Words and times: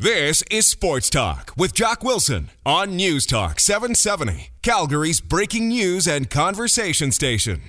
This 0.00 0.44
is 0.48 0.64
Sports 0.68 1.10
Talk 1.10 1.52
with 1.56 1.74
Jock 1.74 2.04
Wilson 2.04 2.50
on 2.64 2.94
News 2.94 3.26
Talk 3.26 3.58
770, 3.58 4.50
Calgary's 4.62 5.20
breaking 5.20 5.66
news 5.66 6.06
and 6.06 6.30
conversation 6.30 7.10
station. 7.10 7.62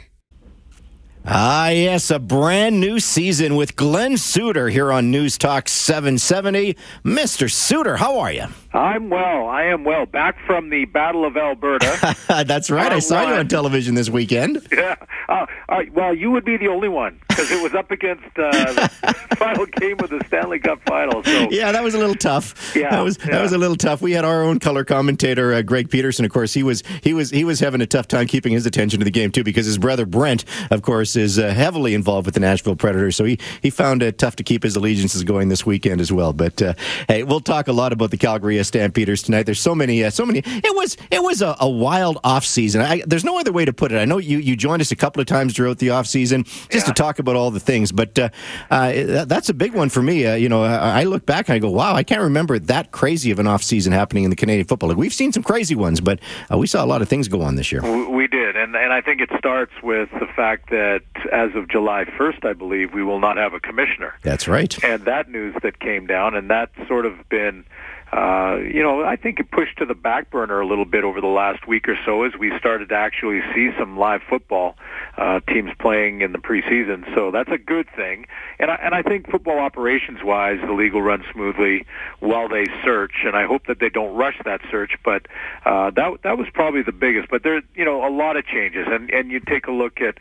Ah, 1.26 1.70
yes, 1.70 2.12
a 2.12 2.20
brand 2.20 2.80
new 2.80 3.00
season 3.00 3.56
with 3.56 3.76
Glenn 3.76 4.16
Suter 4.16 4.70
here 4.70 4.92
on 4.92 5.10
News 5.10 5.40
Talk 5.40 5.68
770. 5.68 6.78
Mr. 7.04 7.52
Suter, 7.52 7.98
how 7.98 8.20
are 8.20 8.32
you? 8.32 8.46
I'm 8.74 9.10
well. 9.10 9.48
I 9.48 9.64
am 9.64 9.84
well. 9.84 10.06
Back 10.06 10.38
from 10.46 10.70
the 10.70 10.86
Battle 10.86 11.26
of 11.26 11.36
Alberta. 11.36 12.16
That's 12.46 12.70
right. 12.70 12.92
I 12.92 13.00
saw 13.00 13.28
you 13.28 13.34
on 13.34 13.48
television 13.48 13.96
this 13.96 14.10
weekend. 14.10 14.68
Yeah. 14.72 14.96
Uh, 15.28 15.46
uh, 15.70 15.82
well, 15.94 16.14
you 16.14 16.30
would 16.32 16.46
be 16.46 16.58
the 16.58 16.68
only 16.68 16.90
one 16.90 17.20
because 17.28 17.52
it 17.52 17.64
was 17.64 17.74
up 17.74 17.90
against 17.90 18.26
uh, 18.38 18.52
the 18.52 19.36
final 19.38 19.66
game 19.66 20.00
of 20.00 20.10
the 20.10 20.22
Stanley 20.28 20.60
Cup 20.60 20.82
Final. 20.86 21.24
So 21.24 21.50
yeah, 21.50 21.72
that 21.72 21.84
was 21.84 21.96
a 21.96 21.98
little 21.98 22.16
tough. 22.16 22.76
Yeah, 22.76 22.92
that 22.92 23.02
was 23.02 23.18
yeah. 23.20 23.32
that 23.32 23.42
was 23.42 23.54
a 23.54 23.58
little 23.58 23.76
tough. 23.76 24.02
We 24.02 24.12
had 24.12 24.26
our 24.26 24.44
own 24.44 24.60
color 24.60 24.84
commentator, 24.84 25.54
uh, 25.54 25.62
Greg 25.64 25.90
Peterson. 25.90 26.26
Of 26.26 26.32
course, 26.32 26.54
he 26.54 26.62
was 26.62 26.84
he 27.02 27.14
was 27.14 27.32
he 27.32 27.44
was 27.44 27.60
having 27.60 27.82
a 27.82 27.88
tough 27.88 28.08
time 28.08 28.28
keeping 28.28 28.54
his 28.54 28.66
attention 28.66 29.00
to 29.00 29.04
the 29.04 29.12
game 29.12 29.32
too 29.32 29.44
because 29.44 29.66
his 29.66 29.78
brother 29.78 30.06
Brent, 30.06 30.46
of 30.70 30.84
course, 30.84 31.16
is 31.16 31.40
uh, 31.40 31.54
heavily 31.54 31.94
involved 31.96 32.26
with 32.26 32.36
the 32.36 32.42
Nashville 32.42 32.76
Predators. 32.76 33.16
So 33.16 33.26
he 33.26 33.40
he 33.62 33.70
found 33.72 34.04
it 34.04 34.18
tough 34.20 34.36
to 34.38 34.44
keep 34.44 34.62
his 34.62 34.76
allegiances 34.76 35.24
going 35.24 35.50
this 35.50 35.66
weekend 35.66 36.02
as 36.02 36.12
well. 36.12 36.34
But 36.34 36.62
uh, 36.62 36.74
hey, 37.08 37.24
we'll 37.24 37.40
talk 37.40 37.68
a 37.68 37.74
lot 37.74 37.94
about 37.94 38.12
the 38.12 38.18
Calgary 38.18 38.59
Stampeders 38.64 39.24
tonight. 39.24 39.44
There's 39.44 39.60
so 39.62 39.74
many, 39.76 40.04
uh, 40.04 40.10
so 40.10 40.26
many. 40.26 40.40
It 40.46 40.76
was 40.76 40.98
it 41.12 41.22
was 41.24 41.42
a, 41.42 41.56
a 41.60 41.70
wild 41.70 42.20
off 42.24 42.46
season. 42.46 42.82
I, 42.82 43.02
there's 43.06 43.24
no 43.24 43.40
other 43.40 43.52
way 43.52 43.66
to 43.66 43.74
put 43.74 43.92
it. 43.92 43.98
I 43.98 44.06
know 44.06 44.18
you 44.18 44.38
you 44.40 44.56
joined 44.56 44.82
us 44.82 44.92
a 44.92 44.96
couple 44.96 45.22
of 45.22 45.28
times 45.28 45.54
throughout 45.56 45.78
the 45.80 45.92
off 45.92 46.08
season 46.08 46.44
just 46.44 46.74
Yeah. 46.74 46.82
to 46.84 46.94
talk 46.94 47.20
about 47.20 47.36
all 47.36 47.52
the 47.52 47.60
things, 47.60 47.92
but 47.92 48.18
uh, 48.20 48.30
uh, 48.72 49.26
that's 49.26 49.50
a 49.50 49.54
big 49.54 49.74
one 49.74 49.90
for 49.90 50.02
me. 50.02 50.26
Uh, 50.26 50.36
you 50.36 50.50
know, 50.50 50.64
I, 50.64 51.02
I 51.02 51.04
look 51.04 51.26
back 51.26 51.50
and 51.50 51.56
I 51.56 51.60
go, 51.60 51.70
wow, 51.70 51.94
I 51.96 52.04
can't 52.04 52.22
remember 52.22 52.60
that 52.60 52.92
crazy 52.92 53.32
of 53.32 53.40
an 53.40 53.48
off 53.48 53.64
season 53.64 53.94
happening 53.94 54.24
in 54.24 54.30
the 54.30 54.36
Canadian 54.36 54.68
Football 54.68 54.90
League. 54.90 54.98
We've 54.98 55.14
seen 55.14 55.32
some 55.32 55.44
crazy 55.44 55.76
ones, 55.76 56.02
but 56.02 56.20
uh, 56.52 56.58
we 56.58 56.68
saw 56.68 56.84
a 56.84 56.88
lot 56.88 57.02
of 57.02 57.10
things 57.10 57.28
go 57.28 57.42
on 57.42 57.56
this 57.56 57.72
year. 57.72 57.82
We 58.10 58.28
did, 58.28 58.56
and 58.56 58.76
and 58.76 58.94
I 58.94 59.02
think 59.02 59.22
it 59.22 59.30
starts 59.38 59.72
with 59.84 60.10
the 60.20 60.28
fact 60.36 60.70
that 60.70 61.02
as 61.32 61.56
of 61.56 61.68
July 61.70 62.06
1st, 62.06 62.46
I 62.46 62.54
believe 62.54 62.94
we 62.94 63.04
will 63.04 63.20
not 63.20 63.38
have 63.38 63.54
a 63.54 63.60
commissioner, 63.60 64.14
That's 64.24 64.48
right. 64.48 64.82
and 64.84 65.04
that 65.06 65.30
news 65.30 65.56
that 65.64 65.80
came 65.80 66.06
down, 66.08 66.36
and 66.36 66.50
that's 66.50 66.76
sort 66.88 67.06
of 67.06 67.28
been. 67.30 67.66
Uh, 68.12 68.58
you 68.64 68.82
know, 68.82 69.04
I 69.04 69.18
think 69.18 69.40
it 69.40 69.52
pushed 69.52 69.78
to 69.78 69.86
the 69.86 69.94
back 69.94 70.32
burner 70.32 70.60
a 70.60 70.66
little 70.66 70.86
bit 70.86 71.04
over 71.04 71.22
the 71.22 71.28
last 71.28 71.68
week 71.68 71.88
or 71.88 71.96
so 72.06 72.24
as 72.24 72.34
we 72.40 72.52
started 72.58 72.90
to 72.90 72.96
actually 72.96 73.42
see 73.54 73.70
some 73.78 74.00
live 74.00 74.22
football 74.28 74.76
uh, 75.18 75.42
teams 75.42 75.72
playing 75.80 76.22
in 76.22 76.32
the 76.32 76.40
preseason. 76.40 77.06
So 77.14 77.30
that's 77.30 77.52
a 77.52 77.60
good 77.60 77.88
thing, 77.96 78.26
and 78.58 78.72
I, 78.72 78.76
and 78.76 78.96
I 78.96 79.04
think 79.04 79.30
football 79.30 79.60
operations 79.60 80.24
wise, 80.24 80.60
the 80.66 80.74
league 80.74 80.94
will 80.94 81.04
run 81.04 81.24
smoothly 81.32 81.86
while 82.20 82.50
they 82.50 82.66
search, 82.84 83.14
and 83.26 83.36
I 83.36 83.46
hope 83.46 83.68
that 83.68 83.80
they 83.80 83.90
don't 83.90 84.16
rush 84.16 84.40
that 84.44 84.62
search. 84.72 84.94
But 85.06 85.28
uh, 85.66 85.92
that 85.92 86.24
that 86.24 86.38
was 86.38 86.48
probably 86.52 86.82
the 86.82 86.92
biggest. 86.92 87.30
But 87.30 87.44
there, 87.44 87.62
you 87.76 87.86
know, 87.86 88.08
a 88.08 88.10
lot 88.10 88.38
of 88.38 88.46
changes, 88.46 88.88
and 88.90 89.12
and 89.12 89.30
you 89.30 89.40
take 89.40 89.68
a 89.68 89.72
look 89.72 90.02
at, 90.02 90.18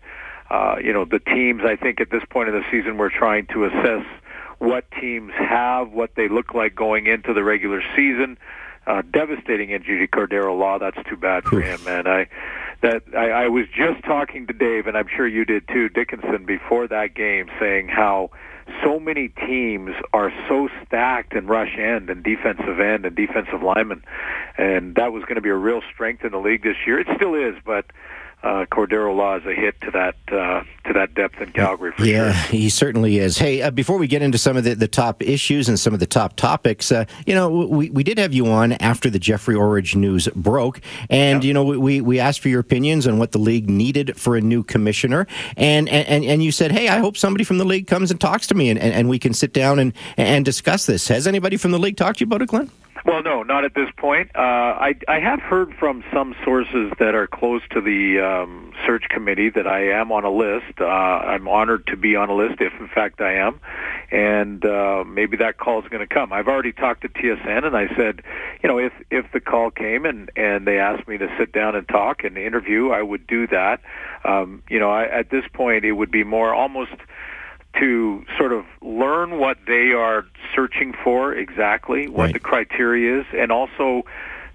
uh, 0.50 0.76
you 0.82 0.92
know, 0.92 1.06
the 1.06 1.20
teams. 1.20 1.62
I 1.64 1.76
think 1.76 2.02
at 2.02 2.10
this 2.10 2.22
point 2.28 2.50
in 2.50 2.54
the 2.54 2.64
season, 2.70 2.98
we're 2.98 3.08
trying 3.10 3.46
to 3.46 3.64
assess 3.64 4.04
what 4.58 4.90
teams 5.00 5.32
have, 5.32 5.92
what 5.92 6.14
they 6.14 6.28
look 6.28 6.54
like 6.54 6.74
going 6.74 7.06
into 7.06 7.32
the 7.34 7.42
regular 7.42 7.82
season. 7.96 8.38
Uh, 8.86 9.02
devastating 9.02 9.70
injury 9.70 9.98
to 9.98 10.08
Cordarro 10.08 10.58
Law. 10.58 10.78
That's 10.78 10.96
too 11.08 11.16
bad 11.16 11.44
for 11.44 11.60
him, 11.60 11.82
man. 11.84 12.06
I 12.06 12.26
that 12.80 13.02
I, 13.14 13.30
I 13.30 13.48
was 13.48 13.66
just 13.68 14.02
talking 14.04 14.46
to 14.46 14.52
Dave, 14.52 14.86
and 14.86 14.96
I'm 14.96 15.08
sure 15.14 15.26
you 15.26 15.44
did 15.44 15.68
too, 15.68 15.88
Dickenson, 15.88 16.46
before 16.46 16.88
that 16.88 17.14
game, 17.14 17.50
saying 17.60 17.88
how 17.88 18.30
so 18.84 19.00
many 19.00 19.28
teams 19.28 19.90
are 20.12 20.32
so 20.48 20.68
stacked 20.86 21.34
in 21.34 21.46
rush 21.46 21.76
end 21.78 22.10
and 22.10 22.22
defensive 22.22 22.80
end 22.80 23.04
and 23.04 23.16
defensive 23.16 23.62
linemen, 23.62 24.02
and 24.56 24.94
that 24.94 25.12
was 25.12 25.22
going 25.24 25.36
to 25.36 25.40
be 25.40 25.48
a 25.48 25.54
real 25.54 25.82
strength 25.92 26.24
in 26.24 26.32
the 26.32 26.38
league 26.38 26.62
this 26.62 26.76
year. 26.86 27.00
It 27.00 27.08
still 27.16 27.34
is, 27.34 27.56
but 27.64 27.86
uh, 28.42 28.64
Cordarro 28.70 29.16
Law 29.16 29.36
is 29.36 29.44
a 29.46 29.52
hit 29.52 29.80
to 29.80 29.90
that 29.90 30.14
uh, 30.30 30.62
to 30.86 30.92
that 30.94 31.14
depth 31.14 31.40
in 31.40 31.50
Calgary 31.52 31.92
for 31.92 32.04
Yeah, 32.04 32.32
sure. 32.32 32.52
he 32.56 32.68
certainly 32.70 33.18
is. 33.18 33.36
Hey, 33.38 33.62
uh, 33.62 33.70
before 33.70 33.98
we 33.98 34.06
get 34.06 34.22
into 34.22 34.38
some 34.38 34.56
of 34.56 34.64
the, 34.64 34.74
the 34.74 34.86
top 34.88 35.22
issues 35.22 35.68
and 35.68 35.78
some 35.78 35.92
of 35.92 36.00
the 36.00 36.06
top 36.06 36.36
topics, 36.36 36.90
uh, 36.92 37.04
you 37.26 37.34
know, 37.34 37.48
we, 37.50 37.90
we 37.90 38.02
did 38.04 38.16
have 38.18 38.32
you 38.32 38.46
on 38.46 38.72
after 38.74 39.10
the 39.10 39.18
Jeffrey 39.18 39.54
Orridge 39.56 39.96
news 39.96 40.28
broke, 40.36 40.80
and 41.10 41.42
you 41.44 41.52
know, 41.52 41.64
we, 41.64 42.00
we 42.00 42.20
asked 42.20 42.40
for 42.40 42.48
your 42.48 42.60
opinions 42.60 43.06
on 43.06 43.18
what 43.18 43.32
the 43.32 43.38
league 43.38 43.68
needed 43.68 44.16
for 44.16 44.36
a 44.36 44.40
new 44.40 44.62
commissioner, 44.62 45.26
and 45.56 45.88
and, 45.88 46.24
and 46.24 46.42
you 46.42 46.52
said, 46.52 46.70
hey, 46.72 46.88
I 46.88 46.98
hope 46.98 47.16
somebody 47.16 47.44
from 47.44 47.58
the 47.58 47.64
league 47.64 47.86
comes 47.88 48.10
and 48.10 48.20
talks 48.20 48.46
to 48.46 48.54
me, 48.54 48.70
and, 48.70 48.78
and, 48.78 48.94
and 48.94 49.08
we 49.08 49.18
can 49.18 49.34
sit 49.34 49.52
down 49.52 49.78
and 49.78 49.92
and 50.16 50.44
discuss 50.44 50.86
this. 50.86 51.08
Has 51.08 51.26
anybody 51.26 51.56
from 51.56 51.72
the 51.72 51.78
league 51.78 51.96
talked 51.96 52.18
to 52.18 52.24
you 52.24 52.26
about 52.28 52.42
it, 52.42 52.48
Glenn? 52.48 52.70
Well, 53.04 53.22
no, 53.22 53.42
not 53.42 53.64
at 53.64 53.74
this 53.74 53.88
point. 53.96 54.30
Uh, 54.34 54.40
I, 54.40 54.94
I 55.06 55.20
have 55.20 55.40
heard 55.40 55.72
from 55.78 56.02
some 56.12 56.34
sources 56.44 56.92
that 56.98 57.14
are 57.14 57.26
close 57.26 57.62
to 57.70 57.80
the 57.80 58.20
um, 58.20 58.72
search 58.86 59.04
committee 59.08 59.50
that 59.50 59.66
I 59.66 59.90
am 59.90 60.10
on 60.10 60.24
a 60.24 60.30
list. 60.30 60.80
Uh, 60.80 60.84
I'm 60.84 61.46
honored 61.48 61.86
to 61.88 61.96
be 61.96 62.16
on 62.16 62.28
a 62.28 62.34
list, 62.34 62.60
if 62.60 62.72
in 62.80 62.88
fact 62.88 63.20
I 63.20 63.34
am, 63.34 63.60
and 64.10 64.64
uh, 64.64 65.04
maybe 65.06 65.36
that 65.38 65.58
call 65.58 65.80
is 65.82 65.88
going 65.88 66.06
to 66.06 66.12
come. 66.12 66.32
I've 66.32 66.48
already 66.48 66.72
talked 66.72 67.02
to 67.02 67.08
TSN, 67.08 67.64
and 67.64 67.76
I 67.76 67.88
said, 67.96 68.22
you 68.62 68.68
know, 68.68 68.78
if 68.78 68.92
if 69.10 69.30
the 69.32 69.40
call 69.40 69.70
came 69.70 70.04
and 70.04 70.30
and 70.36 70.66
they 70.66 70.78
asked 70.78 71.06
me 71.06 71.18
to 71.18 71.28
sit 71.38 71.52
down 71.52 71.76
and 71.76 71.88
talk 71.88 72.24
and 72.24 72.36
interview, 72.36 72.90
I 72.90 73.02
would 73.02 73.26
do 73.26 73.46
that. 73.48 73.80
Um, 74.24 74.62
you 74.68 74.78
know, 74.78 74.90
I, 74.90 75.04
at 75.04 75.30
this 75.30 75.44
point, 75.52 75.84
it 75.84 75.92
would 75.92 76.10
be 76.10 76.24
more 76.24 76.54
almost 76.54 76.92
to 77.80 78.24
sort 78.38 78.52
of 78.52 78.64
learn 78.82 79.38
what 79.38 79.58
they 79.66 79.92
are 79.92 80.24
searching 80.54 80.94
for 81.04 81.32
exactly, 81.34 82.08
what 82.08 82.24
Right. 82.24 82.32
the 82.32 82.40
criteria 82.40 83.20
is, 83.20 83.26
and 83.36 83.52
also 83.52 84.04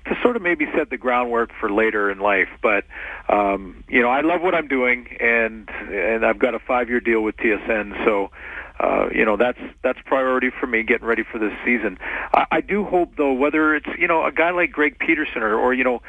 to 0.05 0.15
sort 0.21 0.35
of 0.35 0.41
maybe 0.41 0.65
set 0.75 0.89
the 0.89 0.97
groundwork 0.97 1.51
for 1.57 1.71
later 1.71 2.11
in 2.11 2.19
life. 2.19 2.49
But 2.61 2.83
um, 3.29 3.83
you 3.87 4.01
know, 4.01 4.09
I 4.09 4.21
love 4.21 4.41
what 4.41 4.53
I'm 4.53 4.67
doing, 4.67 5.07
and 5.19 5.69
and 5.89 6.25
I've 6.25 6.39
got 6.39 6.55
a 6.55 6.59
five 6.59 6.89
year 6.89 6.99
deal 6.99 7.21
with 7.21 7.37
TSN, 7.37 8.03
so. 8.05 8.31
Uh, 8.79 9.07
you 9.13 9.23
know 9.23 9.37
that's 9.37 9.59
that's 9.83 9.99
priority 10.03 10.49
for 10.49 10.65
me 10.65 10.81
getting 10.81 11.05
ready 11.05 11.21
for 11.23 11.37
this 11.37 11.53
season. 11.63 11.97
I, 12.33 12.45
I 12.53 12.61
do 12.61 12.83
hope 12.83 13.15
though, 13.15 13.31
whether 13.31 13.75
it's 13.75 13.87
you 13.99 14.07
know 14.07 14.25
a 14.25 14.31
guy 14.31 14.49
like 14.49 14.71
Greg 14.71 14.97
Peterson 14.97 15.43
or, 15.43 15.55
or 15.55 15.75
you 15.75 15.83
know 15.83 16.01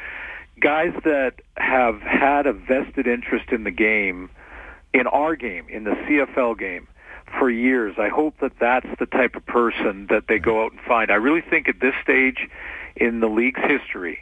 guys 0.59 0.91
that 1.03 1.35
have 1.57 2.01
had 2.01 2.47
a 2.47 2.53
vested 2.53 3.05
interest 3.05 3.51
in 3.51 3.65
the 3.65 3.71
game, 3.71 4.31
in 4.95 5.05
our 5.05 5.35
game, 5.35 5.67
in 5.69 5.83
the 5.83 5.91
CFL 5.91 6.57
game, 6.57 6.87
for 7.39 7.49
years. 7.49 7.95
I 7.97 8.09
hope 8.09 8.35
that 8.41 8.53
that's 8.59 8.87
the 8.99 9.05
type 9.05 9.35
of 9.35 9.45
person 9.45 10.07
that 10.09 10.23
they 10.27 10.39
go 10.39 10.63
out 10.63 10.71
and 10.71 10.81
find. 10.81 11.11
I 11.11 11.15
really 11.15 11.41
think 11.41 11.67
at 11.67 11.79
this 11.79 11.93
stage 12.01 12.47
in 12.95 13.19
the 13.19 13.27
league's 13.27 13.61
history, 13.61 14.19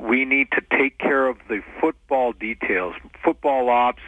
we 0.00 0.24
need 0.24 0.48
to 0.52 0.62
take 0.76 0.98
care 0.98 1.26
of 1.26 1.38
the 1.48 1.62
football 1.80 2.32
details, 2.32 2.94
football 3.22 3.68
ops, 3.68 4.02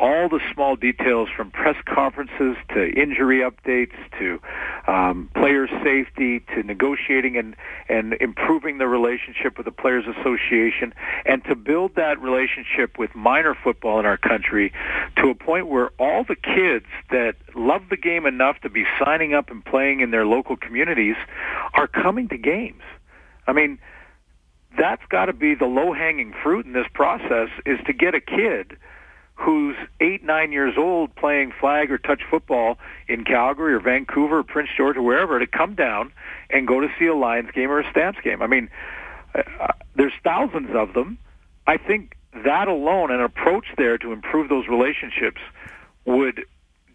all 0.00 0.28
the 0.28 0.40
small 0.52 0.76
details 0.76 1.28
from 1.36 1.50
press 1.50 1.76
conferences 1.84 2.56
to 2.70 2.90
injury 2.90 3.40
updates 3.40 3.94
to 4.18 4.40
um, 4.90 5.30
player 5.34 5.68
safety 5.84 6.40
to 6.54 6.62
negotiating 6.62 7.36
and, 7.36 7.54
and 7.88 8.14
improving 8.14 8.78
the 8.78 8.88
relationship 8.88 9.58
with 9.58 9.66
the 9.66 9.72
Players 9.72 10.06
Association 10.06 10.94
and 11.26 11.44
to 11.44 11.54
build 11.54 11.94
that 11.96 12.20
relationship 12.20 12.98
with 12.98 13.14
minor 13.14 13.54
football 13.54 14.00
in 14.00 14.06
our 14.06 14.16
country 14.16 14.72
to 15.16 15.28
a 15.28 15.34
point 15.34 15.68
where 15.68 15.90
all 15.98 16.24
the 16.24 16.36
kids 16.36 16.86
that 17.10 17.36
love 17.54 17.82
the 17.90 17.96
game 17.96 18.24
enough 18.24 18.58
to 18.62 18.70
be 18.70 18.84
signing 18.98 19.34
up 19.34 19.50
and 19.50 19.64
playing 19.64 20.00
in 20.00 20.10
their 20.10 20.24
local 20.24 20.56
communities 20.56 21.16
are 21.74 21.86
coming 21.86 22.26
to 22.28 22.38
games. 22.38 22.82
I 23.46 23.52
mean, 23.52 23.78
that's 24.78 25.02
got 25.10 25.26
to 25.26 25.32
be 25.32 25.54
the 25.54 25.66
low-hanging 25.66 26.32
fruit 26.42 26.64
in 26.64 26.72
this 26.72 26.86
process 26.94 27.48
is 27.66 27.78
to 27.86 27.92
get 27.92 28.14
a 28.14 28.20
kid 28.20 28.78
who's 29.40 29.74
eight, 30.00 30.22
nine 30.22 30.52
years 30.52 30.74
old 30.76 31.14
playing 31.16 31.50
flag 31.58 31.90
or 31.90 31.96
touch 31.96 32.20
football 32.30 32.76
in 33.08 33.24
Calgary 33.24 33.72
or 33.72 33.80
Vancouver 33.80 34.40
or 34.40 34.42
Prince 34.42 34.68
George 34.76 34.98
or 34.98 35.02
wherever 35.02 35.38
to 35.38 35.46
come 35.46 35.74
down 35.74 36.12
and 36.50 36.68
go 36.68 36.80
to 36.80 36.88
see 36.98 37.06
a 37.06 37.14
Lions 37.14 37.50
game 37.52 37.70
or 37.70 37.80
a 37.80 37.90
Stamps 37.90 38.18
game. 38.22 38.42
I 38.42 38.46
mean, 38.46 38.68
uh, 39.34 39.68
there's 39.96 40.12
thousands 40.22 40.68
of 40.74 40.92
them. 40.92 41.16
I 41.66 41.78
think 41.78 42.16
that 42.44 42.68
alone, 42.68 43.10
an 43.10 43.22
approach 43.22 43.64
there 43.78 43.96
to 43.96 44.12
improve 44.12 44.50
those 44.50 44.68
relationships, 44.68 45.40
would 46.04 46.44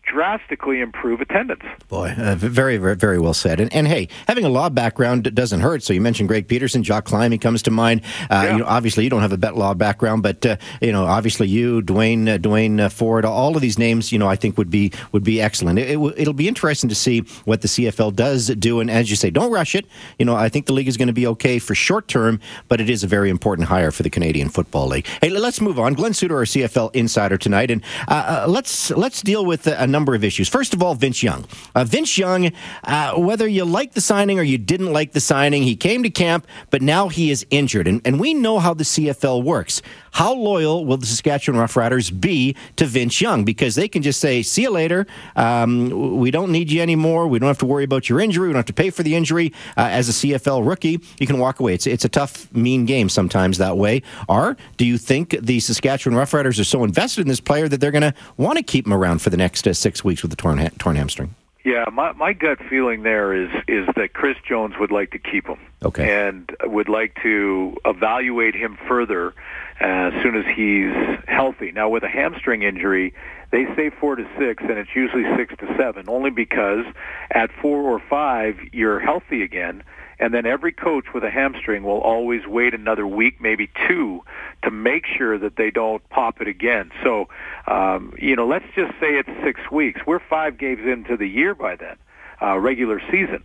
drastically 0.06 0.81
improve 0.81 1.22
attendance. 1.22 1.63
Boy, 1.88 2.13
uh, 2.18 2.36
very, 2.36 2.78
very, 2.78 2.96
very 2.96 3.19
well 3.19 3.34
said. 3.34 3.60
And, 3.60 3.74
and 3.74 3.88
hey, 3.88 4.07
having 4.28 4.46
a 4.46 4.50
law 4.50 4.69
background 4.69 5.34
doesn't 5.36 5.60
hurt. 5.62 5.84
So 5.84 5.94
you 5.94 6.02
mentioned 6.02 6.30
Greg 6.30 6.48
Peterson, 6.48 6.84
Jock 6.84 7.06
Climie 7.06 7.40
comes 7.42 7.62
to 7.63 7.72
mind. 7.72 8.02
Uh, 8.30 8.44
Yeah. 8.46 8.52
You 8.54 8.57
know, 8.60 8.66
obviously 8.66 9.04
you 9.04 9.10
don't 9.10 9.22
have 9.22 9.34
a 9.34 9.38
bet 9.38 9.56
law 9.57 9.74
background, 9.74 10.24
but 10.24 10.46
uh, 10.46 10.57
you 10.81 10.92
know, 10.92 11.06
obviously 11.06 11.48
you, 11.48 11.81
Duane, 11.81 12.28
uh, 12.30 12.38
Duane 12.38 12.80
uh, 12.80 12.90
Forde, 12.90 13.25
all 13.25 13.56
of 13.56 13.62
these 13.62 13.78
names, 13.80 14.12
you 14.12 14.19
know, 14.19 14.28
I 14.28 14.36
think 14.36 14.57
would 14.57 14.69
be 14.69 14.92
would 15.12 15.24
be 15.24 15.42
excellent. 15.42 15.80
It, 15.80 15.90
it, 15.92 15.96
will- 15.98 16.13
it'll 16.18 16.34
be 16.34 16.48
interesting 16.48 16.90
to 16.90 16.96
see 16.96 17.19
what 17.46 17.62
the 17.62 17.68
CFL 17.68 18.16
does 18.16 18.48
do. 18.48 18.80
And 18.80 18.90
as 18.92 19.10
you 19.10 19.16
say, 19.16 19.30
don't 19.30 19.51
rush 19.51 19.75
it. 19.75 19.86
You 20.19 20.25
know, 20.25 20.36
I 20.36 20.50
think 20.50 20.66
the 20.68 20.74
league 20.74 20.88
is 20.88 20.98
going 20.98 21.08
to 21.08 21.13
be 21.13 21.28
okay 21.28 21.60
for 21.60 21.74
short 21.75 22.08
term, 22.08 22.40
but 22.68 22.80
it 22.80 22.90
is 22.90 23.04
a 23.04 23.08
very 23.08 23.30
important 23.30 23.68
hire 23.68 23.92
for 23.92 24.04
the 24.04 24.10
Canadian 24.10 24.50
Football 24.50 24.88
League. 24.88 25.08
Hey, 25.22 25.30
let's 25.30 25.60
move 25.62 25.80
on. 25.80 25.94
Glenn 25.94 26.13
Suter, 26.13 26.36
our 26.38 26.44
CFL 26.46 26.92
insider 26.96 27.38
tonight, 27.38 27.72
and 27.72 27.81
uh, 28.08 28.44
uh, 28.46 28.50
let's 28.50 28.92
let's 28.92 29.22
deal 29.22 29.46
with 29.46 29.68
uh, 29.68 29.75
number 29.96 30.14
of 30.14 30.24
issues. 30.26 30.50
First 30.50 30.74
of 30.74 30.84
all, 30.84 30.94
Vince 30.94 31.24
Young. 31.24 31.46
Uh, 31.74 31.86
Vince 31.86 32.18
Young, 32.18 32.52
uh, 32.84 33.14
whether 33.14 33.48
you 33.48 33.64
like 33.64 33.94
the 33.94 34.02
signing 34.02 34.38
or 34.40 34.44
you 34.44 34.58
didn't 34.58 34.92
like 34.92 35.14
the 35.14 35.22
signing, 35.22 35.64
he 35.64 35.78
came 35.78 36.04
to 36.04 36.10
camp, 36.10 36.46
but 36.70 36.82
now 36.82 37.08
he 37.08 37.32
is 37.32 37.46
injured. 37.50 37.88
And, 37.88 38.02
and 38.04 38.20
we 38.20 38.34
know 38.34 38.60
how 38.60 38.74
the 38.74 38.84
CFL 38.84 39.42
works. 39.44 39.82
How 40.16 40.34
loyal 40.34 40.86
will 40.86 40.96
the 40.96 41.06
Saskatchewan 41.06 41.60
Roughriders 41.60 42.10
be 42.22 42.56
to 42.78 42.86
Vince 42.86 43.20
Young? 43.20 43.44
Because 43.44 43.76
they 43.76 43.90
can 43.90 44.02
just 44.02 44.22
say, 44.22 44.44
see 44.44 44.62
you 44.62 44.70
later. 44.70 45.06
Um, 45.36 46.20
we 46.20 46.32
don't 46.32 46.54
need 46.54 46.72
you 46.72 46.82
anymore. 46.82 47.28
We 47.28 47.38
don't 47.38 47.48
have 47.48 47.58
to 47.58 47.66
worry 47.66 47.84
about 47.84 48.08
your 48.08 48.22
injury. 48.22 48.48
We 48.48 48.54
don't 48.54 48.60
have 48.60 48.66
to 48.68 48.74
pay 48.74 48.92
for 48.92 49.04
the 49.04 49.14
injury. 49.14 49.52
Uh, 49.76 49.90
as 49.92 50.08
a 50.08 50.14
CFL 50.14 50.66
rookie, 50.66 51.02
you 51.20 51.28
can 51.28 51.38
walk 51.38 51.60
away. 51.60 51.74
It's, 51.74 51.86
it's 51.86 52.06
a 52.06 52.10
tough, 52.10 52.50
mean 52.56 52.86
game 52.86 53.10
sometimes 53.10 53.58
that 53.58 53.76
way. 53.76 54.04
Or 54.30 54.56
do 54.78 54.86
you 54.86 54.98
think 54.98 55.36
the 55.42 55.60
Saskatchewan 55.60 56.18
Roughriders 56.18 56.62
are 56.62 56.64
so 56.64 56.86
invested 56.86 57.24
in 57.24 57.28
this 57.28 57.42
player 57.42 57.68
that 57.68 57.82
they're 57.82 57.92
going 57.92 58.02
to 58.02 58.14
want 58.38 58.58
to 58.58 58.64
keep 58.64 58.86
him 58.88 58.94
around 58.94 59.22
for 59.22 59.32
the 59.32 59.38
next 59.38 59.68
uh, 59.68 59.74
six 59.74 60.06
weeks 60.06 60.22
with 60.22 60.32
the 60.32 60.38
torn, 60.38 60.60
ha- 60.60 60.70
torn 60.80 60.96
hamstring? 60.96 61.36
Yeah, 61.66 61.86
my 61.92 62.12
my 62.12 62.32
gut 62.32 62.60
feeling 62.70 63.02
there 63.02 63.34
is 63.34 63.50
is 63.68 63.88
that 63.96 64.14
Chris 64.14 64.38
Jones 64.48 64.76
would 64.80 64.92
like 64.92 65.10
to 65.12 65.18
keep 65.18 65.48
him. 65.48 65.58
Okay. 65.84 66.28
And 66.28 66.56
would 66.64 66.88
like 66.88 67.18
to 67.24 67.76
evaluate 67.86 68.54
him 68.54 68.78
further 68.88 69.34
as 69.80 70.13
soon 70.24 70.36
as 70.36 70.45
he's 70.56 70.94
healthy. 71.27 71.72
Now 71.72 71.89
with 71.89 72.04
a 72.04 72.10
hamstring 72.10 72.63
injury, 72.63 73.13
they 73.51 73.66
say 73.75 73.89
4 73.89 74.16
to 74.16 74.27
6 74.38 74.63
and 74.63 74.77
it's 74.77 74.95
usually 74.95 75.24
6 75.36 75.56
to 75.60 75.75
7 75.77 76.10
only 76.10 76.30
because 76.30 76.86
at 77.31 77.51
4 77.62 77.81
or 77.81 78.00
5 78.00 78.60
you're 78.72 79.00
healthy 79.00 79.44
again 79.44 79.83
and 80.19 80.33
then 80.33 80.45
every 80.45 80.72
coach 80.72 81.06
with 81.13 81.24
a 81.24 81.30
hamstring 81.30 81.83
will 81.83 82.00
always 82.00 82.45
wait 82.48 82.74
another 82.74 83.06
week, 83.06 83.42
maybe 83.42 83.69
two, 83.88 84.24
to 84.63 84.72
make 84.72 85.06
sure 85.06 85.38
that 85.38 85.57
they 85.57 85.72
don't 85.72 86.07
pop 86.10 86.42
it 86.42 86.48
again. 86.48 86.92
So, 87.04 87.27
um, 87.68 88.13
you 88.18 88.36
know, 88.36 88.48
let's 88.48 88.66
just 88.75 88.92
say 89.00 89.18
it's 89.18 89.30
six 89.44 89.60
weeks. 89.72 90.01
We're 90.07 90.19
five 90.19 90.57
games 90.57 90.81
into 90.86 91.18
the 91.18 91.27
year 91.27 91.54
by 91.54 91.75
then, 91.75 91.98
uh, 92.42 92.58
regular 92.58 93.02
season. 93.12 93.44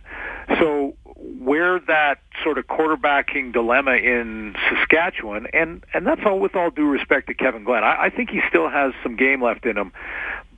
So 0.59 0.95
where 1.15 1.79
that 1.79 2.19
sort 2.43 2.57
of 2.57 2.67
quarterbacking 2.67 3.53
dilemma 3.53 3.93
in 3.93 4.55
Saskatchewan, 4.69 5.47
and 5.53 5.83
and 5.93 6.05
that's 6.05 6.21
all 6.25 6.39
with 6.39 6.55
all 6.55 6.69
due 6.69 6.87
respect 6.87 7.27
to 7.27 7.33
Kevin 7.33 7.63
Glenn. 7.63 7.83
I, 7.83 8.05
I 8.05 8.09
think 8.09 8.29
he 8.29 8.41
still 8.49 8.69
has 8.69 8.93
some 9.03 9.15
game 9.15 9.41
left 9.41 9.65
in 9.65 9.77
him, 9.77 9.91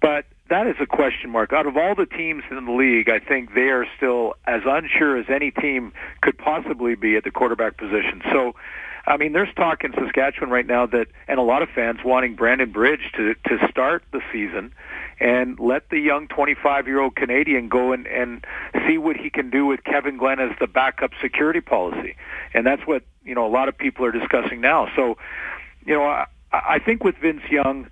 but 0.01 0.25
that 0.49 0.67
is 0.67 0.75
a 0.79 0.85
question 0.85 1.29
mark. 1.29 1.53
Out 1.53 1.65
of 1.65 1.77
all 1.77 1.95
the 1.95 2.05
teams 2.05 2.43
in 2.51 2.65
the 2.65 2.71
league, 2.71 3.09
I 3.09 3.19
think 3.19 3.53
they 3.55 3.69
are 3.69 3.85
still 3.97 4.35
as 4.45 4.61
unsure 4.65 5.17
as 5.17 5.25
any 5.29 5.51
team 5.51 5.93
could 6.21 6.37
possibly 6.37 6.95
be 6.95 7.15
at 7.15 7.23
the 7.23 7.31
quarterback 7.31 7.77
position. 7.77 8.21
So, 8.31 8.53
I 9.05 9.17
mean, 9.17 9.33
there's 9.33 9.53
talk 9.55 9.83
in 9.83 9.91
Saskatchewan 9.93 10.49
right 10.49 10.65
now 10.65 10.85
that, 10.85 11.07
and 11.27 11.37
a 11.37 11.41
lot 11.41 11.61
of 11.61 11.69
fans 11.69 11.99
wanting 12.05 12.35
Brandon 12.35 12.71
Bridge 12.71 13.11
to 13.17 13.35
to 13.47 13.67
start 13.69 14.03
the 14.11 14.21
season 14.31 14.73
and 15.19 15.59
let 15.59 15.89
the 15.89 15.99
young 15.99 16.27
25 16.27 16.87
year 16.87 17.01
old 17.01 17.15
Canadian 17.15 17.67
go 17.67 17.91
and, 17.91 18.07
and 18.07 18.45
see 18.87 18.97
what 18.97 19.17
he 19.17 19.29
can 19.29 19.49
do 19.49 19.65
with 19.65 19.83
Kevin 19.83 20.17
Glenn 20.17 20.39
as 20.39 20.51
the 20.59 20.67
backup 20.67 21.11
security 21.21 21.61
policy. 21.61 22.15
And 22.53 22.65
that's 22.65 22.83
what, 22.87 23.03
you 23.23 23.35
know, 23.35 23.45
a 23.45 23.51
lot 23.51 23.67
of 23.67 23.77
people 23.77 24.05
are 24.05 24.11
discussing 24.11 24.61
now. 24.61 24.87
So, 24.95 25.17
you 25.85 25.93
know, 25.93 26.03
I, 26.03 26.25
I 26.51 26.79
think 26.79 27.03
with 27.03 27.15
Vince 27.17 27.43
Young, 27.49 27.87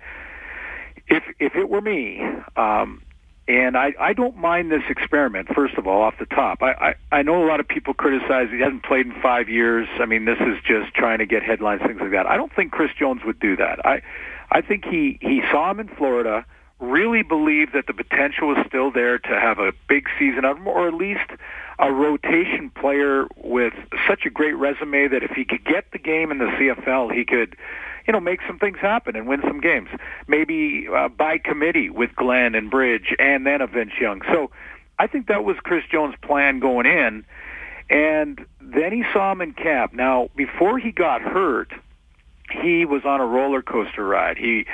if 1.08 1.24
if 1.38 1.54
it 1.56 1.68
were 1.68 1.82
me, 1.82 2.22
um, 2.56 3.02
and 3.48 3.76
I, 3.76 3.92
I 3.98 4.12
don't 4.12 4.36
mind 4.36 4.70
this 4.70 4.82
experiment. 4.88 5.48
First 5.54 5.74
of 5.74 5.86
all, 5.86 6.02
off 6.02 6.14
the 6.18 6.26
top, 6.26 6.62
I, 6.62 6.72
I 6.72 6.94
I 7.18 7.22
know 7.22 7.44
a 7.44 7.46
lot 7.46 7.60
of 7.60 7.66
people 7.66 7.92
criticize 7.92 8.48
he 8.50 8.60
hasn't 8.60 8.84
played 8.84 9.06
in 9.06 9.20
five 9.20 9.48
years. 9.48 9.88
I 9.98 10.06
mean, 10.06 10.24
this 10.24 10.38
is 10.40 10.62
just 10.64 10.94
trying 10.94 11.18
to 11.18 11.26
get 11.26 11.42
headlines, 11.42 11.82
things 11.82 12.00
like 12.00 12.12
that. 12.12 12.26
I 12.26 12.36
don't 12.36 12.54
think 12.54 12.70
Chris 12.72 12.90
Jones 12.96 13.22
would 13.24 13.40
do 13.40 13.56
that. 13.56 13.84
I 13.84 14.02
I 14.50 14.60
think 14.60 14.84
he 14.84 15.18
he 15.20 15.42
saw 15.50 15.70
him 15.70 15.80
in 15.80 15.88
Florida, 15.88 16.46
really 16.78 17.22
believed 17.22 17.72
that 17.74 17.86
the 17.86 17.94
potential 17.94 18.48
was 18.48 18.64
still 18.66 18.92
there 18.92 19.18
to 19.18 19.40
have 19.40 19.58
a 19.58 19.72
big 19.88 20.08
season 20.18 20.44
of 20.44 20.58
him, 20.58 20.68
or 20.68 20.86
at 20.86 20.94
least 20.94 21.30
a 21.78 21.90
rotation 21.90 22.70
player 22.70 23.26
with 23.36 23.74
such 24.06 24.24
a 24.24 24.30
great 24.30 24.54
resume 24.54 25.08
that 25.08 25.24
if 25.24 25.32
he 25.32 25.44
could 25.44 25.64
get 25.64 25.90
the 25.92 25.98
game 25.98 26.30
in 26.30 26.38
the 26.38 26.44
CFL, 26.46 27.12
he 27.12 27.24
could 27.24 27.56
you 28.06 28.12
know, 28.12 28.20
make 28.20 28.40
some 28.46 28.58
things 28.58 28.78
happen 28.78 29.16
and 29.16 29.26
win 29.26 29.40
some 29.42 29.60
games. 29.60 29.88
Maybe 30.26 30.86
uh, 30.94 31.08
by 31.08 31.38
committee 31.38 31.90
with 31.90 32.14
Glenn 32.16 32.54
and 32.54 32.70
Bridge 32.70 33.14
and 33.18 33.46
then 33.46 33.60
a 33.60 33.66
Vince 33.66 33.92
Young. 34.00 34.22
So 34.32 34.50
I 34.98 35.06
think 35.06 35.28
that 35.28 35.44
was 35.44 35.56
Chris 35.62 35.84
Jones' 35.90 36.14
plan 36.22 36.60
going 36.60 36.86
in. 36.86 37.24
And 37.90 38.44
then 38.60 38.92
he 38.92 39.04
saw 39.12 39.32
him 39.32 39.40
in 39.40 39.52
camp. 39.52 39.92
Now, 39.92 40.30
before 40.36 40.78
he 40.78 40.92
got 40.92 41.20
hurt, 41.20 41.72
he 42.62 42.84
was 42.84 43.02
on 43.04 43.20
a 43.20 43.26
roller 43.26 43.62
coaster 43.62 44.04
ride. 44.04 44.38
He 44.38 44.66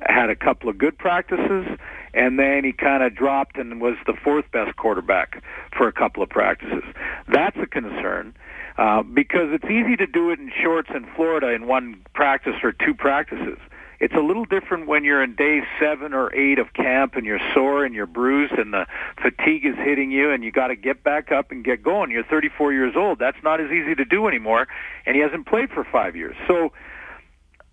had 0.00 0.28
a 0.28 0.36
couple 0.36 0.68
of 0.68 0.76
good 0.76 0.98
practices, 0.98 1.66
and 2.12 2.38
then 2.38 2.64
he 2.64 2.72
kind 2.72 3.02
of 3.02 3.14
dropped 3.14 3.56
and 3.56 3.80
was 3.80 3.96
the 4.06 4.12
fourth 4.12 4.44
best 4.52 4.76
quarterback 4.76 5.42
for 5.76 5.88
a 5.88 5.92
couple 5.92 6.22
of 6.22 6.28
practices. 6.28 6.84
That's 7.28 7.56
a 7.56 7.66
concern. 7.66 8.34
Uh, 8.78 9.02
because 9.02 9.48
it's 9.52 9.64
easy 9.64 9.96
to 9.96 10.06
do 10.06 10.30
it 10.30 10.38
in 10.38 10.52
shorts 10.62 10.90
in 10.94 11.06
Florida 11.16 11.48
in 11.48 11.66
one 11.66 12.02
practice 12.14 12.56
or 12.62 12.72
two 12.72 12.92
practices. 12.92 13.58
It's 13.98 14.14
a 14.14 14.20
little 14.20 14.44
different 14.44 14.86
when 14.86 15.04
you're 15.04 15.22
in 15.22 15.34
day 15.34 15.62
seven 15.80 16.12
or 16.12 16.34
eight 16.34 16.58
of 16.58 16.74
camp 16.74 17.14
and 17.16 17.24
you're 17.24 17.40
sore 17.54 17.84
and 17.84 17.94
you're 17.94 18.06
bruised 18.06 18.52
and 18.52 18.74
the 18.74 18.86
fatigue 19.22 19.64
is 19.64 19.74
hitting 19.76 20.10
you 20.10 20.30
and 20.30 20.44
you 20.44 20.52
got 20.52 20.66
to 20.66 20.76
get 20.76 21.02
back 21.02 21.32
up 21.32 21.50
and 21.50 21.64
get 21.64 21.82
going. 21.82 22.10
You're 22.10 22.24
34 22.24 22.74
years 22.74 22.94
old. 22.94 23.18
That's 23.18 23.42
not 23.42 23.60
as 23.60 23.70
easy 23.70 23.94
to 23.94 24.04
do 24.04 24.28
anymore, 24.28 24.68
and 25.06 25.16
he 25.16 25.22
hasn't 25.22 25.46
played 25.46 25.70
for 25.70 25.82
five 25.84 26.14
years. 26.14 26.36
So, 26.46 26.72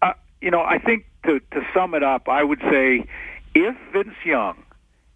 uh, 0.02 0.14
you 0.40 0.52
know, 0.52 0.62
I 0.62 0.78
think 0.78 1.06
to 1.26 1.42
to 1.52 1.62
sum 1.74 1.94
it 1.94 2.04
up, 2.04 2.30
I 2.30 2.44
would 2.44 2.62
say 2.72 3.06
if 3.54 3.76
Vince 3.92 4.16
Young 4.24 4.64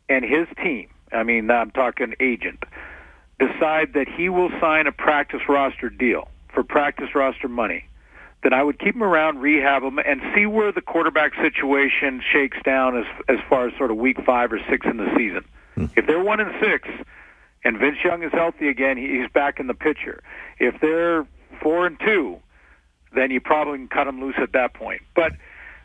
and 0.09 0.25
his 0.25 0.47
team, 0.61 0.89
I 1.13 1.23
mean, 1.23 1.49
I'm 1.49 1.71
talking 1.71 2.15
agent, 2.19 2.63
decide 3.39 3.93
that 3.93 4.07
he 4.07 4.29
will 4.29 4.49
sign 4.59 4.87
a 4.87 4.91
practice 4.91 5.41
roster 5.47 5.89
deal 5.89 6.29
for 6.53 6.63
practice 6.63 7.13
roster 7.13 7.47
money, 7.47 7.85
then 8.43 8.53
I 8.53 8.63
would 8.63 8.79
keep 8.79 8.95
him 8.95 9.03
around, 9.03 9.39
rehab 9.39 9.83
him, 9.83 9.99
and 9.99 10.21
see 10.35 10.45
where 10.45 10.71
the 10.71 10.81
quarterback 10.81 11.33
situation 11.35 12.21
shakes 12.31 12.57
down 12.63 12.97
as 12.97 13.05
as 13.27 13.37
far 13.49 13.67
as 13.67 13.77
sort 13.77 13.91
of 13.91 13.97
week 13.97 14.17
five 14.25 14.51
or 14.51 14.59
six 14.69 14.85
in 14.85 14.97
the 14.97 15.11
season. 15.15 15.43
Hmm. 15.75 15.85
If 15.95 16.07
they're 16.07 16.23
one 16.23 16.39
and 16.39 16.53
six, 16.61 16.87
and 17.63 17.77
Vince 17.77 17.97
Young 18.03 18.23
is 18.23 18.31
healthy 18.31 18.69
again, 18.69 18.97
he's 18.97 19.29
back 19.31 19.59
in 19.59 19.67
the 19.67 19.73
picture. 19.73 20.23
If 20.59 20.79
they're 20.81 21.27
four 21.61 21.85
and 21.85 21.99
two, 21.99 22.39
then 23.13 23.31
you 23.31 23.41
probably 23.41 23.77
can 23.79 23.87
cut 23.87 24.07
him 24.07 24.21
loose 24.21 24.35
at 24.37 24.53
that 24.53 24.73
point. 24.73 25.01
But 25.15 25.33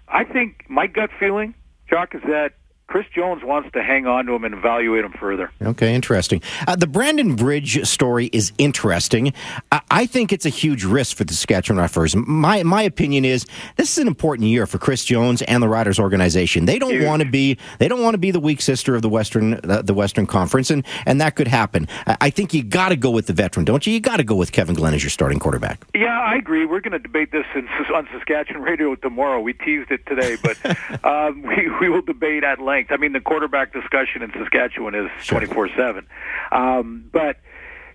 I 0.09 0.25
think 0.25 0.67
my 0.69 0.87
gut 0.87 1.11
feeling, 1.19 1.55
Jock, 1.89 2.15
is 2.15 2.23
that 2.29 2.53
Chris 2.87 3.07
Jones 3.15 3.43
wants 3.43 3.71
to 3.73 3.83
hang 3.83 4.07
on 4.07 4.27
to 4.27 4.35
him 4.35 4.45
and 4.45 4.55
evaluate 4.55 5.05
him 5.05 5.13
further. 5.13 5.51
Okay, 5.63 5.95
interesting. 5.95 6.43
Uh, 6.67 6.77
the 6.77 6.87
Brandon 6.87 7.37
Bridge 7.37 7.87
story 7.87 8.29
is 8.35 8.53
interesting. 8.59 9.33
I, 9.71 9.81
I, 9.91 10.07
think 10.07 10.31
it's 10.31 10.45
a 10.45 10.51
huge 10.51 10.85
risk 10.85 11.17
for 11.17 11.25
the 11.25 11.33
Saskatchewan 11.33 11.83
Roughriders. 11.83 12.15
My 12.27 12.63
my 12.65 12.83
opinion 12.83 13.25
is 13.25 13.47
this 13.77 13.93
is 13.93 13.99
an 13.99 14.09
important 14.09 14.49
year 14.49 14.67
for 14.67 14.77
Chris 14.77 15.07
Jones 15.07 15.41
and 15.43 15.63
the 15.63 15.69
Riders 15.69 15.99
organization. 15.99 16.67
They 16.67 16.79
don't 16.79 17.03
want 17.05 17.23
to 17.23 17.31
be 17.31 17.57
they 17.79 17.89
don't 17.89 18.03
want 18.03 18.13
to 18.13 18.19
be 18.19 18.31
the 18.31 18.41
weak 18.41 18.61
sister 18.61 18.95
of 18.95 19.01
the 19.01 19.09
Western 19.09 19.55
uh, 19.55 19.81
the 19.81 19.95
Western 19.95 20.27
Conference, 20.27 20.71
and 20.71 20.85
and 21.07 21.19
that 21.21 21.35
could 21.35 21.49
happen. 21.49 21.89
I, 22.07 22.17
I 22.21 22.31
think 22.31 22.53
you 22.53 22.63
got 22.63 22.91
to 22.91 22.97
go 22.97 23.11
with 23.11 23.27
the 23.27 23.33
veteran, 23.33 23.65
don't 23.65 23.87
you? 23.87 23.95
You 23.95 24.01
got 24.01 24.19
to 24.19 24.25
go 24.25 24.35
with 24.35 24.53
Kevin 24.53 24.75
Glenn 24.75 24.93
as 24.93 25.03
your 25.03 25.11
starting 25.11 25.39
quarterback. 25.39 25.83
Yeah, 25.95 26.21
I 26.21 26.35
agree. 26.35 26.67
We're 26.67 26.81
going 26.81 26.93
to 26.93 26.99
debate 26.99 27.33
this 27.33 27.47
in, 27.55 27.69
on 27.95 28.07
Saskatchewan 28.13 28.63
radio 28.69 28.95
tomorrow. 28.97 29.41
We 29.41 29.55
teased 29.55 29.91
it 29.91 30.05
today, 30.07 30.37
but 30.43 30.59
um, 31.07 31.43
we 31.57 31.71
we 31.81 31.89
will 31.89 32.03
debate 32.03 32.45
at 32.45 32.61
length. 32.61 32.72
I 32.73 32.97
mean, 32.97 33.13
the 33.13 33.21
quarterback 33.21 33.73
discussion 33.73 34.23
in 34.23 34.33
Saskatchewan 34.33 34.95
is 34.95 35.11
twenty 35.27 35.47
four 35.47 35.69
seven. 35.77 36.07
Um, 36.51 37.09
but 37.13 37.37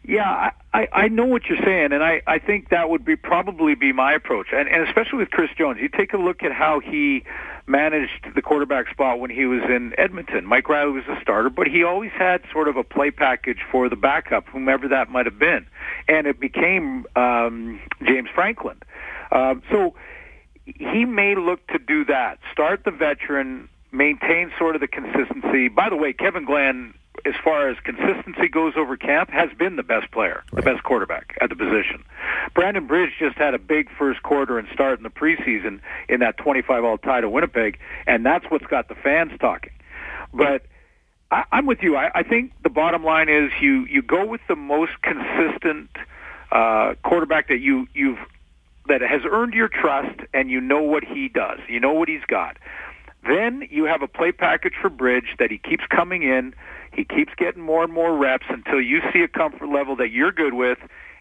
yeah, 0.03 0.51
I, 0.73 0.87
I 0.93 1.07
know 1.09 1.25
what 1.25 1.45
you're 1.45 1.61
saying, 1.63 1.91
and 1.91 2.01
I, 2.01 2.21
I 2.25 2.39
think 2.39 2.69
that 2.69 2.89
would 2.89 3.03
be 3.03 3.17
probably 3.17 3.75
be 3.75 3.91
my 3.91 4.13
approach, 4.13 4.47
and, 4.53 4.69
and 4.69 4.87
especially 4.87 5.17
with 5.17 5.31
Chris 5.31 5.49
Jones. 5.57 5.79
You 5.81 5.89
take 5.89 6.13
a 6.13 6.17
look 6.17 6.43
at 6.43 6.53
how 6.53 6.79
he 6.79 7.23
managed 7.65 8.33
the 8.33 8.41
quarterback 8.41 8.89
spot 8.89 9.19
when 9.19 9.29
he 9.29 9.45
was 9.45 9.63
in 9.63 9.93
Edmonton. 9.97 10.45
Mike 10.45 10.69
Reilly 10.69 10.93
was 10.93 11.03
the 11.07 11.19
starter, 11.21 11.49
but 11.49 11.67
he 11.67 11.83
always 11.83 12.11
had 12.11 12.41
sort 12.53 12.69
of 12.69 12.77
a 12.77 12.83
play 12.83 13.11
package 13.11 13.59
for 13.69 13.89
the 13.89 13.97
backup, 13.97 14.47
whomever 14.47 14.87
that 14.87 15.09
might 15.09 15.25
have 15.25 15.37
been, 15.37 15.67
and 16.07 16.25
it 16.25 16.39
became 16.39 17.05
um, 17.17 17.81
James 18.05 18.29
Franklin. 18.33 18.77
Um, 19.31 19.61
so 19.69 19.95
he 20.63 21.03
may 21.03 21.35
look 21.35 21.67
to 21.67 21.79
do 21.79 22.05
that. 22.05 22.39
Start 22.53 22.85
the 22.85 22.91
veteran, 22.91 23.67
maintain 23.97 24.51
sort 24.57 24.75
of 24.75 24.81
the 24.81 24.87
consistency. 24.87 25.67
By 25.67 25.89
the 25.89 25.95
way, 25.95 26.13
Kevin 26.13 26.45
Glenn, 26.45 26.93
as 27.25 27.33
far 27.43 27.67
as 27.67 27.77
consistency 27.83 28.47
goes 28.47 28.73
over 28.77 28.95
camp, 28.95 29.29
has 29.31 29.49
been 29.57 29.75
the 29.75 29.83
best 29.83 30.11
player, 30.11 30.43
right. 30.51 30.63
the 30.63 30.71
best 30.71 30.83
quarterback 30.83 31.35
at 31.41 31.49
the 31.49 31.55
position. 31.55 32.03
Brandon 32.53 32.85
Bridge 32.85 33.11
just 33.19 33.35
had 33.37 33.53
a 33.53 33.59
big 33.59 33.89
first 33.97 34.21
quarter 34.23 34.59
and 34.59 34.67
start 34.73 34.99
in 34.99 35.03
the 35.03 35.09
preseason 35.09 35.79
in 36.07 36.19
that 36.19 36.37
25 36.37 36.83
all 36.83 36.97
tie 36.97 37.21
to 37.21 37.29
Winnipeg, 37.29 37.79
and 38.05 38.25
that's 38.25 38.45
what's 38.49 38.67
got 38.67 38.87
the 38.87 38.95
fans 38.95 39.31
talking. 39.39 39.73
But 40.33 40.65
I, 41.31 41.43
I'm 41.51 41.65
with 41.65 41.81
you. 41.81 41.95
I, 41.95 42.11
I 42.13 42.23
think 42.23 42.51
the 42.63 42.69
bottom 42.69 43.03
line 43.03 43.29
is 43.29 43.51
you 43.59 43.85
you 43.85 44.01
go 44.01 44.25
with 44.25 44.41
the 44.47 44.55
most 44.55 44.93
consistent 45.01 45.89
uh, 46.51 46.93
quarterback 47.03 47.49
that 47.49 47.59
you 47.59 47.87
you've 47.93 48.19
that 48.87 49.01
has 49.01 49.21
earned 49.29 49.53
your 49.53 49.67
trust, 49.67 50.19
and 50.33 50.49
you 50.49 50.61
know 50.61 50.81
what 50.81 51.03
he 51.03 51.27
does. 51.27 51.59
You 51.67 51.79
know 51.79 51.93
what 51.93 52.07
he's 52.07 52.23
got. 52.27 52.57
Then 53.27 53.67
you 53.69 53.85
have 53.85 54.01
a 54.01 54.07
play 54.07 54.31
package 54.31 54.73
for 54.81 54.89
Bridge 54.89 55.35
that 55.39 55.51
he 55.51 55.57
keeps 55.57 55.85
coming 55.89 56.23
in. 56.23 56.53
He 56.93 57.03
keeps 57.03 57.33
getting 57.37 57.61
more 57.61 57.83
and 57.83 57.93
more 57.93 58.15
reps 58.15 58.45
until 58.49 58.81
you 58.81 59.01
see 59.13 59.21
a 59.21 59.27
comfort 59.27 59.67
level 59.67 59.95
that 59.97 60.09
you're 60.09 60.31
good 60.31 60.53
with. 60.53 60.79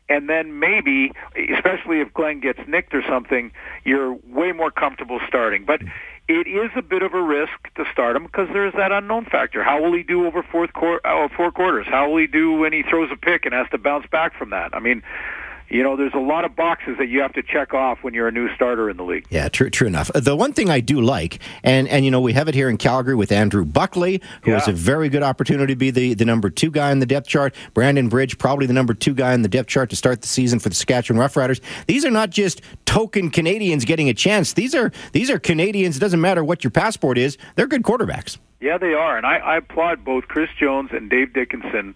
And 0.08 0.28
then 0.28 0.60
maybe, 0.60 1.10
especially 1.34 2.00
if 2.00 2.14
Glenn 2.14 2.40
gets 2.40 2.60
nicked 2.68 2.94
or 2.94 3.02
something, 3.08 3.50
you're 3.84 4.14
way 4.28 4.52
more 4.52 4.70
comfortable 4.70 5.20
starting. 5.26 5.64
But 5.64 5.82
it 6.28 6.46
is 6.46 6.70
a 6.76 6.82
bit 6.82 7.02
of 7.02 7.14
a 7.14 7.22
risk 7.22 7.52
to 7.76 7.84
start 7.92 8.16
him 8.16 8.24
because 8.24 8.48
there's 8.52 8.72
that 8.74 8.92
unknown 8.92 9.26
factor. 9.26 9.62
How 9.62 9.82
will 9.82 9.92
he 9.92 10.02
do 10.02 10.26
over 10.26 10.42
fourth 10.42 10.72
quar- 10.72 11.04
uh, 11.04 11.28
four 11.36 11.50
quarters? 11.50 11.86
How 11.88 12.08
will 12.08 12.18
he 12.18 12.26
do 12.26 12.52
when 12.52 12.72
he 12.72 12.82
throws 12.82 13.10
a 13.12 13.16
pick 13.16 13.46
and 13.46 13.54
has 13.54 13.68
to 13.70 13.78
bounce 13.78 14.06
back 14.06 14.36
from 14.36 14.50
that? 14.50 14.74
I 14.74 14.80
mean, 14.80 15.02
you 15.68 15.82
know, 15.82 15.96
there's 15.96 16.14
a 16.14 16.18
lot 16.18 16.44
of 16.44 16.54
boxes 16.54 16.96
that 16.98 17.08
you 17.08 17.20
have 17.20 17.32
to 17.34 17.42
check 17.42 17.74
off 17.74 18.02
when 18.02 18.14
you're 18.14 18.28
a 18.28 18.32
new 18.32 18.52
starter 18.54 18.88
in 18.88 18.96
the 18.96 19.02
league. 19.02 19.26
Yeah, 19.30 19.48
true, 19.48 19.70
true 19.70 19.86
enough. 19.86 20.10
Uh, 20.14 20.20
the 20.20 20.36
one 20.36 20.52
thing 20.52 20.70
I 20.70 20.80
do 20.80 21.00
like, 21.00 21.40
and 21.62 21.88
and 21.88 22.04
you 22.04 22.10
know, 22.10 22.20
we 22.20 22.32
have 22.34 22.48
it 22.48 22.54
here 22.54 22.68
in 22.68 22.76
Calgary 22.76 23.14
with 23.14 23.32
Andrew 23.32 23.64
Buckley, 23.64 24.20
who 24.42 24.52
yeah. 24.52 24.58
has 24.58 24.68
a 24.68 24.72
very 24.72 25.08
good 25.08 25.22
opportunity 25.22 25.72
to 25.74 25.76
be 25.76 25.90
the, 25.90 26.14
the 26.14 26.24
number 26.24 26.50
two 26.50 26.70
guy 26.70 26.92
in 26.92 27.00
the 27.00 27.06
depth 27.06 27.28
chart. 27.28 27.54
Brandon 27.74 28.08
Bridge, 28.08 28.38
probably 28.38 28.66
the 28.66 28.72
number 28.72 28.94
two 28.94 29.14
guy 29.14 29.34
in 29.34 29.42
the 29.42 29.48
depth 29.48 29.68
chart 29.68 29.90
to 29.90 29.96
start 29.96 30.22
the 30.22 30.28
season 30.28 30.58
for 30.58 30.68
the 30.68 30.74
Saskatchewan 30.74 31.20
Roughriders. 31.20 31.60
These 31.86 32.04
are 32.04 32.10
not 32.10 32.30
just 32.30 32.62
token 32.84 33.30
Canadians 33.30 33.84
getting 33.84 34.08
a 34.08 34.14
chance. 34.14 34.52
These 34.52 34.74
are 34.74 34.92
these 35.12 35.30
are 35.30 35.38
Canadians. 35.38 35.96
It 35.96 36.00
doesn't 36.00 36.20
matter 36.20 36.44
what 36.44 36.64
your 36.64 36.70
passport 36.70 37.18
is. 37.18 37.38
They're 37.56 37.66
good 37.66 37.82
quarterbacks. 37.82 38.38
Yeah, 38.58 38.78
they 38.78 38.94
are, 38.94 39.18
and 39.18 39.26
I, 39.26 39.36
I 39.36 39.56
applaud 39.58 40.02
both 40.02 40.28
Chris 40.28 40.48
Jones 40.58 40.90
and 40.92 41.10
Dave 41.10 41.34
Dickenson 41.34 41.94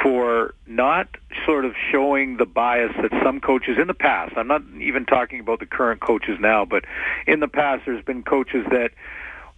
for 0.00 0.54
not 0.66 1.08
sort 1.44 1.64
of 1.64 1.72
showing 1.90 2.36
the 2.36 2.46
bias 2.46 2.92
that 3.02 3.10
some 3.24 3.40
coaches 3.40 3.78
in 3.80 3.88
the 3.88 3.94
past. 3.94 4.34
I'm 4.36 4.46
not 4.46 4.62
even 4.80 5.06
talking 5.06 5.40
about 5.40 5.58
the 5.58 5.66
current 5.66 6.00
coaches 6.00 6.38
now, 6.40 6.64
but 6.64 6.84
in 7.26 7.40
the 7.40 7.48
past, 7.48 7.82
there's 7.84 8.04
been 8.04 8.22
coaches 8.22 8.64
that 8.70 8.92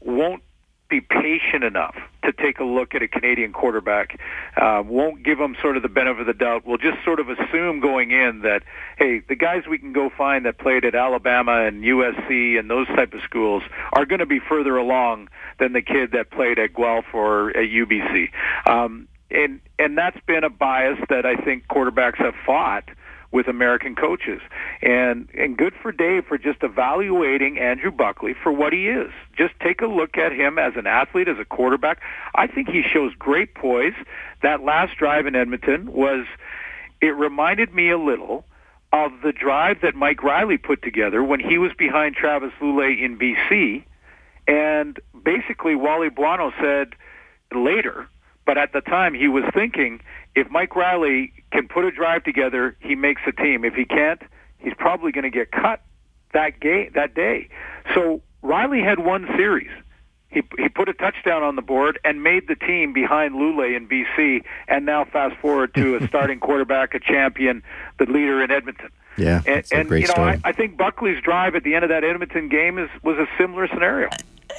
won't 0.01 0.43
be 0.91 1.01
patient 1.01 1.65
enough 1.65 1.97
to 2.25 2.33
take 2.33 2.59
a 2.59 2.65
look 2.65 2.95
at 2.95 3.03
a 3.03 3.09
Canadian 3.09 3.53
quarterback, 3.53 4.21
uh, 4.57 4.83
won't 4.85 5.23
give 5.23 5.39
them 5.39 5.57
sort 5.63 5.77
of 5.77 5.83
the 5.83 5.89
benefit 5.89 6.21
of 6.21 6.27
the 6.27 6.35
doubt. 6.35 6.67
We'll 6.67 6.79
just 6.79 7.03
sort 7.05 7.21
of 7.21 7.29
assume 7.31 7.81
going 7.81 8.11
in 8.11 8.41
that, 8.41 8.63
hey, 8.99 9.21
the 9.21 9.37
guys 9.37 9.63
we 9.69 9.79
can 9.79 9.93
go 9.93 10.11
find 10.11 10.45
that 10.45 10.59
played 10.59 10.85
at 10.85 10.95
Alabama 10.95 11.65
and 11.65 11.83
USC 11.83 12.59
and 12.59 12.69
those 12.69 12.87
type 12.89 13.15
of 13.15 13.23
schools 13.23 13.63
are 13.93 14.05
going 14.05 14.19
to 14.19 14.27
be 14.27 14.41
further 14.41 14.77
along 14.77 15.29
than 15.59 15.73
the 15.73 15.83
kid 15.83 16.13
that 16.13 16.31
played 16.31 16.59
at 16.59 16.75
Guelph 16.75 17.07
or 17.15 17.51
at 17.51 17.71
UBC. 17.71 18.29
Um, 18.67 19.09
and 19.31 19.61
and 19.79 19.97
that's 19.97 20.19
been 20.27 20.45
a 20.45 20.51
bias 20.51 20.99
that 21.09 21.25
I 21.25 21.37
think 21.37 21.69
quarterbacks 21.69 22.17
have 22.17 22.35
fought 22.45 22.89
with 23.33 23.47
American 23.49 23.95
coaches. 23.95 24.41
And 24.83 25.29
and 25.35 25.57
good 25.57 25.75
for 25.81 25.93
Dave 25.93 26.27
for 26.27 26.39
just 26.39 26.63
evaluating 26.63 27.59
Andrew 27.59 27.91
Buckley 27.91 28.35
for 28.35 28.53
what 28.53 28.73
he 28.73 28.89
is. 28.89 29.11
Just 29.37 29.55
take 29.61 29.81
a 29.81 29.87
look 29.87 30.17
at 30.17 30.33
him 30.33 30.59
as 30.59 30.75
an 30.77 30.87
athlete, 30.87 31.29
as 31.29 31.39
a 31.39 31.45
quarterback. 31.45 32.01
I 32.35 32.47
think 32.47 32.69
he 32.69 32.83
shows 32.83 33.13
great 33.15 33.55
poise. 33.55 33.95
That 34.43 34.63
last 34.63 34.97
drive 34.97 35.27
in 35.27 35.37
Edmonton 35.37 35.93
was 35.93 36.27
it 37.01 37.17
reminded 37.17 37.75
me 37.75 37.91
a 37.91 37.99
little 37.99 38.45
of 38.93 39.13
the 39.23 39.33
drive 39.33 39.81
that 39.83 39.95
Mike 39.95 40.23
Reilly 40.23 40.59
put 40.59 40.83
together 40.83 41.23
when 41.23 41.41
he 41.41 41.59
was 41.59 41.73
behind 41.79 42.17
Travis 42.17 42.53
Lulay 42.61 43.03
in 43.03 43.19
BC. 43.19 43.85
And 44.49 44.99
basically 45.23 45.77
Wally 45.77 46.09
Buono 46.09 46.53
said 46.61 46.95
later, 47.55 48.09
but 48.47 48.59
at 48.59 48.73
the 48.73 48.81
time 48.81 49.15
he 49.15 49.29
was 49.29 49.45
thinking 49.55 50.01
if 50.35 50.51
Mike 50.51 50.75
Reilly 50.75 51.33
can 51.50 51.69
put 51.69 51.85
a 51.85 51.90
drive 51.90 52.25
together, 52.25 52.76
he 52.80 52.95
makes 52.95 53.23
a 53.26 53.33
team. 53.33 53.64
If 53.64 53.75
he 53.75 53.85
can't, 53.85 54.23
he's 54.59 54.75
probably 54.76 55.12
going 55.12 55.25
to 55.25 55.30
get 55.30 55.50
cut 55.50 55.83
that 56.33 56.61
game 56.61 56.90
that 56.95 57.14
day. 57.14 57.49
So 57.95 58.23
Reilly 58.42 58.80
had 58.80 59.00
one 59.00 59.26
series. 59.37 59.71
He 60.28 60.42
he 60.59 60.69
put 60.69 60.88
a 60.88 60.95
touchdown 60.95 61.42
on 61.42 61.57
the 61.57 61.62
board 61.62 61.99
and 62.04 62.23
made 62.23 62.47
the 62.47 62.54
team 62.54 62.92
behind 62.92 63.35
Lulay 63.35 63.76
in 63.76 63.88
BC. 63.88 64.45
And 64.69 64.87
now 64.87 65.04
fast 65.04 65.37
forward 65.40 65.75
to 65.75 65.97
a 65.97 66.07
starting 66.09 66.38
quarterback, 66.38 66.95
a 66.95 67.00
champion, 67.00 67.64
the 67.99 68.07
leader 68.07 68.42
in 68.42 68.50
Edmonton. 68.52 68.90
Yeah, 69.19 69.42
and, 69.45 69.64
and 69.73 69.90
you 69.90 70.07
know 70.07 70.07
story. 70.07 70.40
I, 70.45 70.50
I 70.50 70.52
think 70.52 70.76
Buckley's 70.76 71.21
drive 71.21 71.57
at 71.57 71.64
the 71.64 71.75
end 71.75 71.85
of 71.85 71.90
that 71.90 72.04
Edmonton 72.04 72.49
game 72.49 72.78
is 72.78 72.88
was 73.02 73.19
a 73.19 73.26
similar 73.37 73.66
scenario 73.66 74.09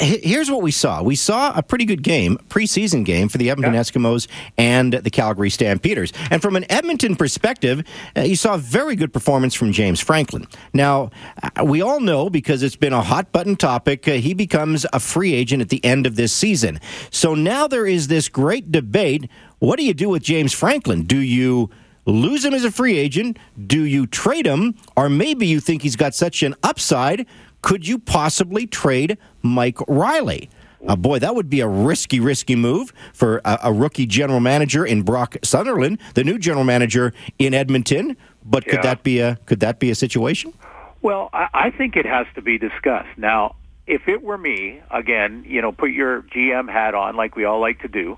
here's 0.02 0.50
what 0.50 0.62
we 0.62 0.72
saw. 0.72 1.02
We 1.02 1.16
saw 1.16 1.54
a 1.56 1.64
pretty 1.64 1.86
good 1.86 2.04
game, 2.04 2.38
preseason 2.50 3.06
game 3.06 3.30
for 3.30 3.38
the 3.38 3.50
Edmonton 3.50 3.74
yeah. 3.74 3.82
Eskimos 3.82 4.28
and 4.58 4.94
the 4.94 5.10
Calgary 5.10 5.50
Stampeders. 5.50 6.12
And 6.30 6.42
from 6.42 6.56
an 6.56 6.66
Edmonton 6.70 7.16
perspective, 7.16 7.84
uh, 8.16 8.22
you 8.22 8.36
saw 8.36 8.56
a 8.56 8.58
very 8.58 8.96
good 8.96 9.14
performance 9.14 9.54
from 9.54 9.72
James 9.72 10.00
Franklin. 10.00 10.48
Now, 10.74 11.12
uh, 11.42 11.64
we 11.64 11.82
all 11.82 12.00
know 12.00 12.30
because 12.30 12.64
it's 12.64 12.76
been 12.76 12.94
a 12.94 13.02
hot 13.02 13.32
button 13.32 13.56
topic, 13.56 14.08
uh, 14.08 14.14
he 14.14 14.34
becomes 14.34 14.86
a 14.92 15.00
free 15.00 15.34
agent 15.34 15.62
at 15.62 15.70
the 15.70 15.84
end 15.86 16.06
of 16.06 16.16
this 16.16 16.34
season. 16.34 16.80
So 17.10 17.36
now 17.36 17.68
there 17.68 17.86
is 17.86 18.08
this 18.08 18.30
great 18.30 18.72
debate. 18.72 19.30
What 19.60 19.78
do 19.78 19.86
you 19.86 19.94
do 19.94 20.10
with 20.10 20.24
James 20.24 20.54
Franklin? 20.54 21.04
Do 21.04 21.18
you 21.18 21.70
lose 22.06 22.44
him 22.44 22.54
as 22.54 22.66
a 22.66 22.72
free 22.72 22.98
agent? 22.98 23.38
Do 23.68 23.84
you 23.84 24.08
trade 24.08 24.48
him? 24.48 24.76
Or 24.96 25.10
maybe 25.10 25.46
you 25.46 25.60
think 25.60 25.84
he's 25.84 25.96
got 25.96 26.16
such 26.16 26.42
an 26.42 26.56
upside 26.64 27.28
could 27.62 27.88
you 27.88 28.00
possibly 28.00 28.66
trade 28.66 29.18
Mike 29.42 29.80
Reilly. 29.88 30.50
Uh, 30.88 30.96
boy, 30.96 31.20
that 31.20 31.36
would 31.36 31.50
be 31.50 31.60
a 31.60 31.68
risky, 31.68 32.20
risky 32.20 32.56
move 32.56 32.92
for 33.14 33.40
a, 33.46 33.60
a, 33.66 33.74
rookie 33.74 34.08
general 34.08 34.40
manager 34.40 34.84
in 34.84 35.04
Brock 35.04 35.38
Sunderland, 35.44 36.00
the 36.16 36.24
new 36.24 36.40
general 36.40 36.64
manager 36.64 37.14
in 37.38 37.54
Edmonton. 37.54 38.18
But 38.44 38.66
could 38.66 38.76
yeah. 38.76 38.82
that 38.82 39.04
be 39.04 39.20
a 39.20 39.36
could 39.46 39.60
that 39.60 39.80
be 39.80 39.92
a 39.92 39.96
situation? 39.96 40.54
Well, 41.02 41.30
I, 41.34 41.48
I 41.54 41.72
think 41.72 41.96
it 41.96 42.06
has 42.06 42.26
to 42.34 42.42
be 42.42 42.58
discussed. 42.58 43.16
Now, 43.18 43.56
if 43.86 44.08
it 44.08 44.24
were 44.24 44.38
me, 44.38 44.82
again, 44.90 45.44
you 45.48 45.62
know, 45.62 45.72
put 45.72 45.92
your 45.92 46.24
GM 46.24 46.72
hat 46.72 46.96
on, 46.96 47.16
like 47.16 47.36
we 47.36 47.46
all 47.46 47.60
like 47.60 47.82
to 47.82 47.88
do. 47.88 48.18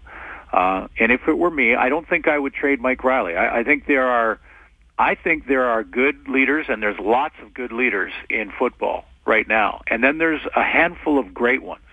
Uh, 0.53 0.87
and 0.99 1.11
if 1.11 1.27
it 1.27 1.37
were 1.37 1.49
me, 1.49 1.75
I 1.75 1.89
don't 1.89 2.07
think 2.07 2.27
I 2.27 2.37
would 2.37 2.53
trade 2.53 2.79
Mike 2.79 3.03
Reilly. 3.03 3.35
I, 3.35 3.59
I 3.59 3.63
think 3.63 3.87
there 3.87 4.07
are, 4.07 4.39
I 4.99 5.15
think 5.15 5.47
there 5.47 5.65
are 5.65 5.83
good 5.83 6.27
leaders, 6.27 6.67
and 6.69 6.81
there's 6.81 6.99
lots 6.99 7.33
of 7.41 7.53
good 7.53 7.71
leaders 7.71 8.13
in 8.29 8.51
football 8.57 9.05
right 9.25 9.47
now. 9.47 9.81
And 9.87 10.03
then 10.03 10.17
there's 10.17 10.41
a 10.55 10.63
handful 10.63 11.19
of 11.19 11.33
great 11.33 11.63
ones. 11.63 11.83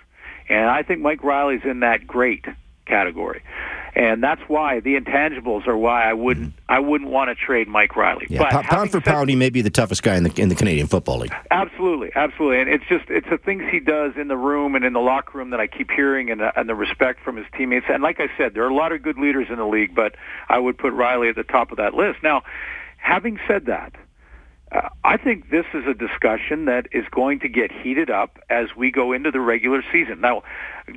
And 0.49 0.69
I 0.69 0.83
think 0.83 1.01
Mike 1.01 1.23
Reilly's 1.23 1.63
in 1.65 1.81
that 1.81 2.07
great 2.07 2.45
category. 2.87 3.43
And 3.95 4.23
that's 4.23 4.41
why 4.47 4.81
the 4.81 4.97
intangibles 4.97 5.67
are 5.67 5.77
why 5.77 6.09
I 6.09 6.13
wouldn't 6.13 6.51
mm-hmm. 6.51 6.73
I 6.73 6.79
wouldn't 6.79 7.11
want 7.11 7.29
to 7.29 7.35
trade 7.35 7.67
Mike 7.67 7.97
Reilly. 7.97 8.27
Yeah, 8.29 8.39
but 8.39 8.65
pound 8.67 8.93
for 8.93 9.01
pound, 9.01 9.31
he 9.31 9.37
may 9.37 9.51
be 9.51 9.63
the 9.63 9.71
toughest 9.71 10.03
guy 10.05 10.17
in 10.17 10.23
the 10.23 10.33
in 10.41 10.49
the 10.49 10.55
Canadian 10.55 10.87
Football 10.87 11.19
League. 11.19 11.35
Absolutely, 11.51 12.11
absolutely, 12.15 12.61
and 12.61 12.71
it's 12.71 12.85
just 12.89 13.07
it's 13.09 13.29
the 13.29 13.39
things 13.39 13.65
he 13.71 13.81
does 13.81 14.13
in 14.17 14.29
the 14.29 14.37
room 14.37 14.77
and 14.77 14.85
in 14.85 14.93
the 14.93 15.01
locker 15.01 15.39
room 15.39 15.51
that 15.51 15.59
I 15.59 15.67
keep 15.67 15.91
hearing, 15.91 16.31
and 16.31 16.41
the, 16.41 16.59
and 16.59 16.69
the 16.69 16.77
respect 16.77 17.25
from 17.25 17.37
his 17.37 17.47
teammates. 17.57 17.87
And 17.89 18.01
like 18.01 18.21
I 18.21 18.29
said, 18.39 18.55
there 18.55 18.63
are 18.65 18.71
a 18.71 18.75
lot 18.75 18.93
of 18.93 19.03
good 19.03 19.19
leaders 19.19 19.49
in 19.51 19.57
the 19.57 19.67
league, 19.67 19.93
but 19.95 20.15
I 20.49 20.61
would 20.61 20.79
put 20.79 20.93
Reilly 20.93 21.29
at 21.29 21.35
the 21.35 21.43
top 21.43 21.73
of 21.73 21.79
that 21.79 21.95
list. 21.95 22.23
Now, 22.23 22.43
having 22.97 23.41
said 23.49 23.67
that, 23.67 23.95
uh, 24.73 24.89
I 25.03 25.17
think 25.17 25.51
this 25.51 25.67
is 25.75 25.87
a 25.87 25.95
discussion 25.95 26.67
that 26.67 26.87
is 26.93 27.05
going 27.11 27.41
to 27.41 27.49
get 27.49 27.73
heated 27.73 28.11
up 28.11 28.39
as 28.49 28.69
we 28.77 28.91
go 28.91 29.13
into 29.13 29.31
the 29.31 29.41
regular 29.41 29.83
season. 29.91 30.21
Now, 30.21 30.43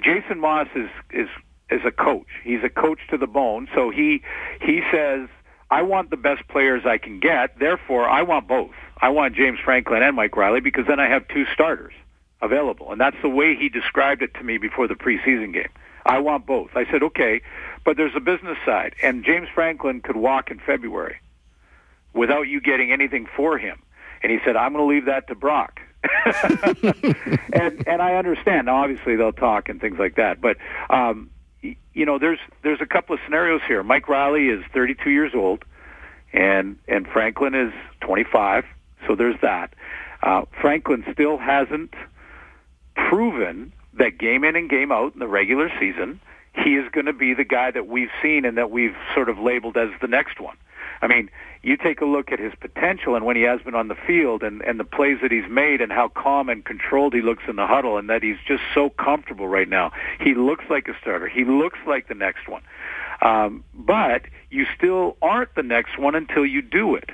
Jason 0.02 0.40
Maas 0.40 0.68
is 0.76 0.90
is 1.12 1.30
is 1.70 1.82
a 1.86 1.92
coach. 1.92 2.28
He's 2.44 2.64
a 2.64 2.70
coach 2.70 3.00
to 3.10 3.18
the 3.18 3.28
bone. 3.28 3.68
So 3.74 3.90
he 3.90 4.22
he 4.62 4.82
says, 4.92 5.28
"I 5.72 5.82
want 5.82 6.12
the 6.12 6.18
best 6.18 6.48
players 6.48 6.86
I 6.86 6.98
can 6.98 7.20
get. 7.20 7.58
Therefore, 7.58 8.08
I 8.08 8.22
want 8.22 8.48
both. 8.48 8.76
I 9.02 9.10
want 9.10 9.36
James 9.36 9.60
Franklin 9.60 10.04
and 10.04 10.16
Mike 10.16 10.38
Reilly 10.38 10.60
because 10.60 10.86
then 10.88 11.00
I 11.00 11.08
have 11.08 11.28
two 11.28 11.46
starters 11.54 11.94
available." 12.42 12.92
And 12.92 13.02
that's 13.02 13.18
the 13.24 13.30
way 13.30 13.56
he 13.56 13.70
described 13.70 14.22
it 14.22 14.36
to 14.36 14.44
me 14.44 14.60
before 14.60 14.88
the 14.88 14.96
preseason 14.96 15.52
game. 15.52 15.70
I 16.06 16.20
want 16.20 16.46
both. 16.46 16.76
I 16.76 16.86
said, 16.92 17.02
"Okay, 17.02 17.42
but 17.84 17.98
there's 17.98 18.16
a 18.16 18.20
business 18.20 18.58
side, 18.66 18.94
and 19.02 19.24
James 19.26 19.48
Franklin 19.50 20.02
could 20.02 20.18
walk 20.18 20.52
in 20.52 20.60
February." 20.60 21.18
Without 22.14 22.44
you 22.44 22.62
getting 22.62 22.92
anything 22.92 23.28
for 23.36 23.58
him. 23.58 23.82
And 24.22 24.32
he 24.32 24.40
said, 24.46 24.56
I'm 24.56 24.74
going 24.74 24.88
to 24.88 24.94
leave 24.94 25.06
that 25.06 25.28
to 25.28 25.36
Brock. 25.36 25.82
and 27.54 27.88
and 27.88 28.02
I 28.02 28.16
understand. 28.16 28.66
Now, 28.66 28.84
obviously, 28.84 29.16
they'll 29.16 29.32
talk 29.32 29.70
and 29.70 29.80
things 29.80 29.98
like 29.98 30.16
that. 30.16 30.42
But 30.42 30.58
um, 30.90 31.30
you 31.62 32.06
know, 32.06 32.20
there's 32.20 32.40
there's 32.62 32.82
a 32.82 32.86
couple 32.86 33.16
of 33.16 33.22
scenarios 33.24 33.62
here. 33.68 33.84
Mike 33.84 34.10
Reilly 34.10 34.48
is 34.48 34.64
32 34.74 35.10
years 35.10 35.32
old, 35.34 35.64
and 36.34 36.78
and 36.90 37.08
Franklin 37.08 37.56
is 37.56 37.74
25. 38.02 38.66
So 39.08 39.16
there's 39.16 39.40
that. 39.42 39.74
Uh, 40.22 40.44
Franklin 40.60 41.06
still 41.14 41.38
hasn't 41.38 41.94
proven 42.96 43.72
that 43.98 44.18
game 44.18 44.44
in 44.44 44.56
and 44.56 44.70
game 44.70 44.92
out 44.92 45.14
in 45.14 45.20
the 45.20 45.28
regular 45.28 45.72
season, 45.80 46.20
he 46.56 46.76
is 46.76 46.90
going 46.92 47.06
to 47.06 47.14
be 47.14 47.34
the 47.34 47.44
guy 47.44 47.72
that 47.72 47.88
we've 47.88 48.12
seen 48.22 48.46
and 48.46 48.58
that 48.58 48.72
we've 48.72 48.96
sort 49.14 49.30
of 49.30 49.40
labeled 49.40 49.78
as 49.78 49.90
the 50.02 50.08
next 50.08 50.40
one. 50.40 50.56
I 51.04 51.08
mean, 51.08 51.30
you 51.64 51.76
take 51.76 52.00
a 52.00 52.06
look 52.06 52.32
at 52.32 52.40
his 52.40 52.54
potential 52.62 53.16
and 53.16 53.26
when 53.26 53.36
he 53.36 53.42
has 53.42 53.62
been 53.62 53.76
on 53.76 53.90
the 53.90 53.96
field 54.08 54.42
and, 54.42 54.62
and 54.62 54.80
the 54.80 54.86
plays 54.86 55.18
that 55.22 55.32
he's 55.32 55.50
made 55.50 55.82
and 55.82 55.92
how 55.92 56.08
calm 56.08 56.48
and 56.48 56.64
controlled 56.64 57.14
he 57.14 57.22
looks 57.22 57.44
in 57.50 57.58
the 57.58 57.68
huddle 57.68 57.98
and 57.98 58.10
that 58.10 58.24
he's 58.24 58.38
just 58.48 58.64
so 58.74 58.90
comfortable 58.90 59.46
right 59.46 59.68
now. 59.68 59.92
He 60.22 60.34
looks 60.34 60.64
like 60.70 60.88
a 60.88 60.94
starter. 61.02 61.28
He 61.28 61.44
looks 61.44 61.78
like 61.86 62.08
the 62.08 62.16
next 62.16 62.48
one. 62.48 62.62
Um, 63.22 63.66
but 63.74 64.24
you 64.50 64.66
still 64.78 65.18
aren't 65.22 65.54
the 65.56 65.64
next 65.64 66.00
one 66.00 66.16
until 66.16 66.46
you 66.46 66.62
do 66.62 66.96
it. 66.96 67.10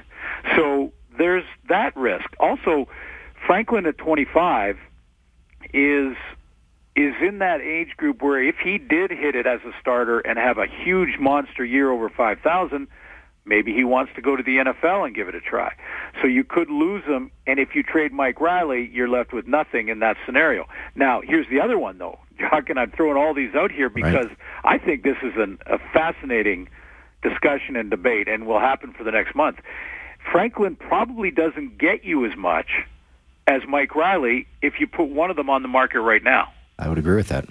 So 0.55 0.93
there's 1.17 1.45
that 1.67 1.97
risk. 1.97 2.29
Also, 2.39 2.87
Franklin 3.47 3.87
at 3.87 3.97
25 3.97 4.77
is 5.73 6.15
is 6.95 7.13
in 7.21 7.39
that 7.39 7.61
age 7.61 7.95
group 7.97 8.21
where 8.21 8.43
if 8.43 8.57
he 8.57 8.77
did 8.77 9.09
hit 9.09 9.33
it 9.33 9.47
as 9.47 9.61
a 9.61 9.71
starter 9.79 10.19
and 10.19 10.37
have 10.37 10.57
a 10.57 10.67
huge 10.67 11.17
monster 11.17 11.63
year 11.63 11.91
over 11.91 12.09
5,000, 12.09 12.87
maybe 13.49 13.73
he 13.73 13.83
wants 13.83 14.13
to 14.15 14.21
go 14.21 14.35
to 14.35 14.43
the 14.43 14.57
NFL 14.57 15.05
and 15.05 15.15
give 15.15 15.27
it 15.27 15.35
a 15.35 15.41
try. 15.41 15.73
So 16.21 16.27
you 16.27 16.43
could 16.43 16.69
lose 16.69 17.03
him, 17.03 17.31
and 17.47 17.59
if 17.59 17.75
you 17.75 17.83
trade 17.83 18.13
Mike 18.13 18.39
Reilly, 18.39 18.89
you're 18.93 19.09
left 19.09 19.33
with 19.33 19.47
nothing 19.47 19.89
in 19.89 19.99
that 19.99 20.15
scenario. 20.25 20.67
Now, 20.95 21.21
here's 21.21 21.49
the 21.49 21.59
other 21.59 21.77
one, 21.77 21.97
though. 21.97 22.19
Jock, 22.39 22.69
and 22.69 22.79
I'm 22.79 22.91
throwing 22.91 23.17
all 23.17 23.33
these 23.33 23.53
out 23.55 23.71
here 23.71 23.89
because 23.89 24.27
right. 24.27 24.37
I 24.63 24.77
think 24.77 25.03
this 25.03 25.17
is 25.23 25.33
an, 25.35 25.57
a 25.65 25.79
fascinating 25.91 26.69
discussion 27.21 27.75
and 27.75 27.89
debate, 27.89 28.29
and 28.29 28.47
will 28.47 28.61
happen 28.61 28.93
for 28.93 29.03
the 29.03 29.11
next 29.11 29.35
month. 29.35 29.57
Franklin 30.31 30.75
probably 30.77 31.31
doesn't 31.31 31.77
get 31.77 32.05
you 32.05 32.25
as 32.25 32.37
much 32.37 32.67
as 33.47 33.61
Mike 33.67 33.95
Reilly 33.95 34.47
if 34.61 34.79
you 34.79 34.87
put 34.87 35.09
one 35.09 35.29
of 35.29 35.35
them 35.35 35.49
on 35.49 35.63
the 35.63 35.67
market 35.67 35.99
right 35.99 36.23
now. 36.23 36.53
I 36.77 36.87
would 36.87 36.97
agree 36.97 37.15
with 37.15 37.27
that. 37.29 37.45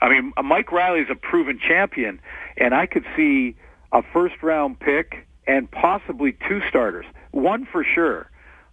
I 0.00 0.08
mean, 0.08 0.32
Mike 0.42 0.72
Reilly 0.72 1.00
is 1.00 1.08
a 1.10 1.14
proven 1.14 1.60
champion, 1.60 2.20
and 2.56 2.74
I 2.74 2.86
could 2.86 3.04
see 3.16 3.54
a 3.92 4.02
first 4.12 4.42
round 4.42 4.80
pick 4.80 5.25
and 5.46 5.70
possibly 5.70 6.36
two 6.48 6.60
starters. 6.68 7.06
One 7.30 7.66
for 7.66 7.84
sure, 7.84 8.30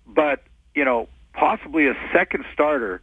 but, 0.07 0.43
you 0.75 0.85
know, 0.85 1.07
possibly 1.33 1.87
a 1.87 1.95
second 2.11 2.45
starter 2.53 3.01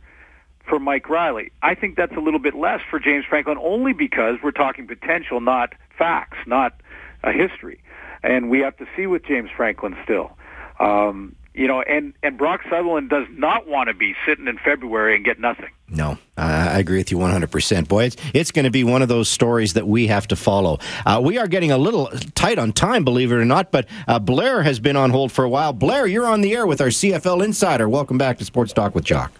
for 0.69 0.79
Mike 0.79 1.09
Reilly. 1.09 1.53
I 1.63 1.75
think 1.75 1.97
that's 1.97 2.15
a 2.17 2.21
little 2.21 2.39
bit 2.39 2.55
less 2.55 2.81
for 2.89 2.99
James 3.01 3.25
Franklin 3.29 3.59
only 3.61 3.93
because 3.93 4.37
we're 4.43 4.51
talking 4.53 4.87
potential, 4.87 5.41
not 5.41 5.75
facts, 5.99 6.39
not 6.47 6.81
a 7.23 7.33
history. 7.33 7.83
And 8.23 8.51
we 8.51 8.61
have 8.61 8.77
to 8.79 8.87
see 8.97 9.07
with 9.07 9.25
James 9.25 9.51
Franklin 9.57 9.97
still. 10.05 10.37
Um, 10.79 11.35
you 11.55 11.67
know, 11.67 11.83
and, 11.83 12.15
and 12.23 12.39
Brock 12.39 12.61
Sunderland 12.71 13.11
does 13.11 13.27
not 13.31 13.67
want 13.67 13.89
to 13.89 13.95
be 13.95 14.15
sitting 14.27 14.47
in 14.47 14.59
February 14.59 15.17
and 15.17 15.25
get 15.25 15.41
nothing. 15.41 15.71
No, 15.89 16.19
I 16.37 16.79
agree 16.79 16.99
with 16.99 17.11
you 17.11 17.19
100%. 17.19 17.89
Boy, 17.89 18.05
it's, 18.05 18.17
it's 18.33 18.53
going 18.53 18.65
to 18.65 18.71
be 18.71 18.85
one 18.85 19.03
of 19.03 19.09
those 19.09 19.29
stories 19.29 19.75
that 19.75 19.89
we 19.89 20.07
have 20.07 20.29
to 20.29 20.37
follow. 20.37 20.79
Uh, 21.05 21.21
we 21.23 21.39
are 21.39 21.49
getting 21.49 21.73
a 21.73 21.79
little 21.79 22.07
tight 22.37 22.59
on 22.59 22.73
time, 22.73 23.05
believe 23.05 23.33
it 23.33 23.35
or 23.35 23.45
not, 23.45 23.73
but 23.73 23.89
uh, 24.07 24.21
Blair 24.21 24.63
has 24.63 24.79
been 24.79 24.97
on 24.97 25.11
hold 25.11 25.33
for 25.33 25.45
a 25.45 25.49
while. 25.49 25.73
Blair, 25.73 26.07
you're 26.07 26.27
on 26.27 26.43
the 26.43 26.55
air 26.55 26.67
with 26.67 26.81
our 26.81 26.89
CFL 26.89 27.45
Insider. 27.45 27.89
Welcome 27.89 28.19
back 28.19 28.39
to 28.39 28.45
Sports 28.45 28.73
Talk 28.73 28.95
with 28.95 29.05
Jock. 29.05 29.33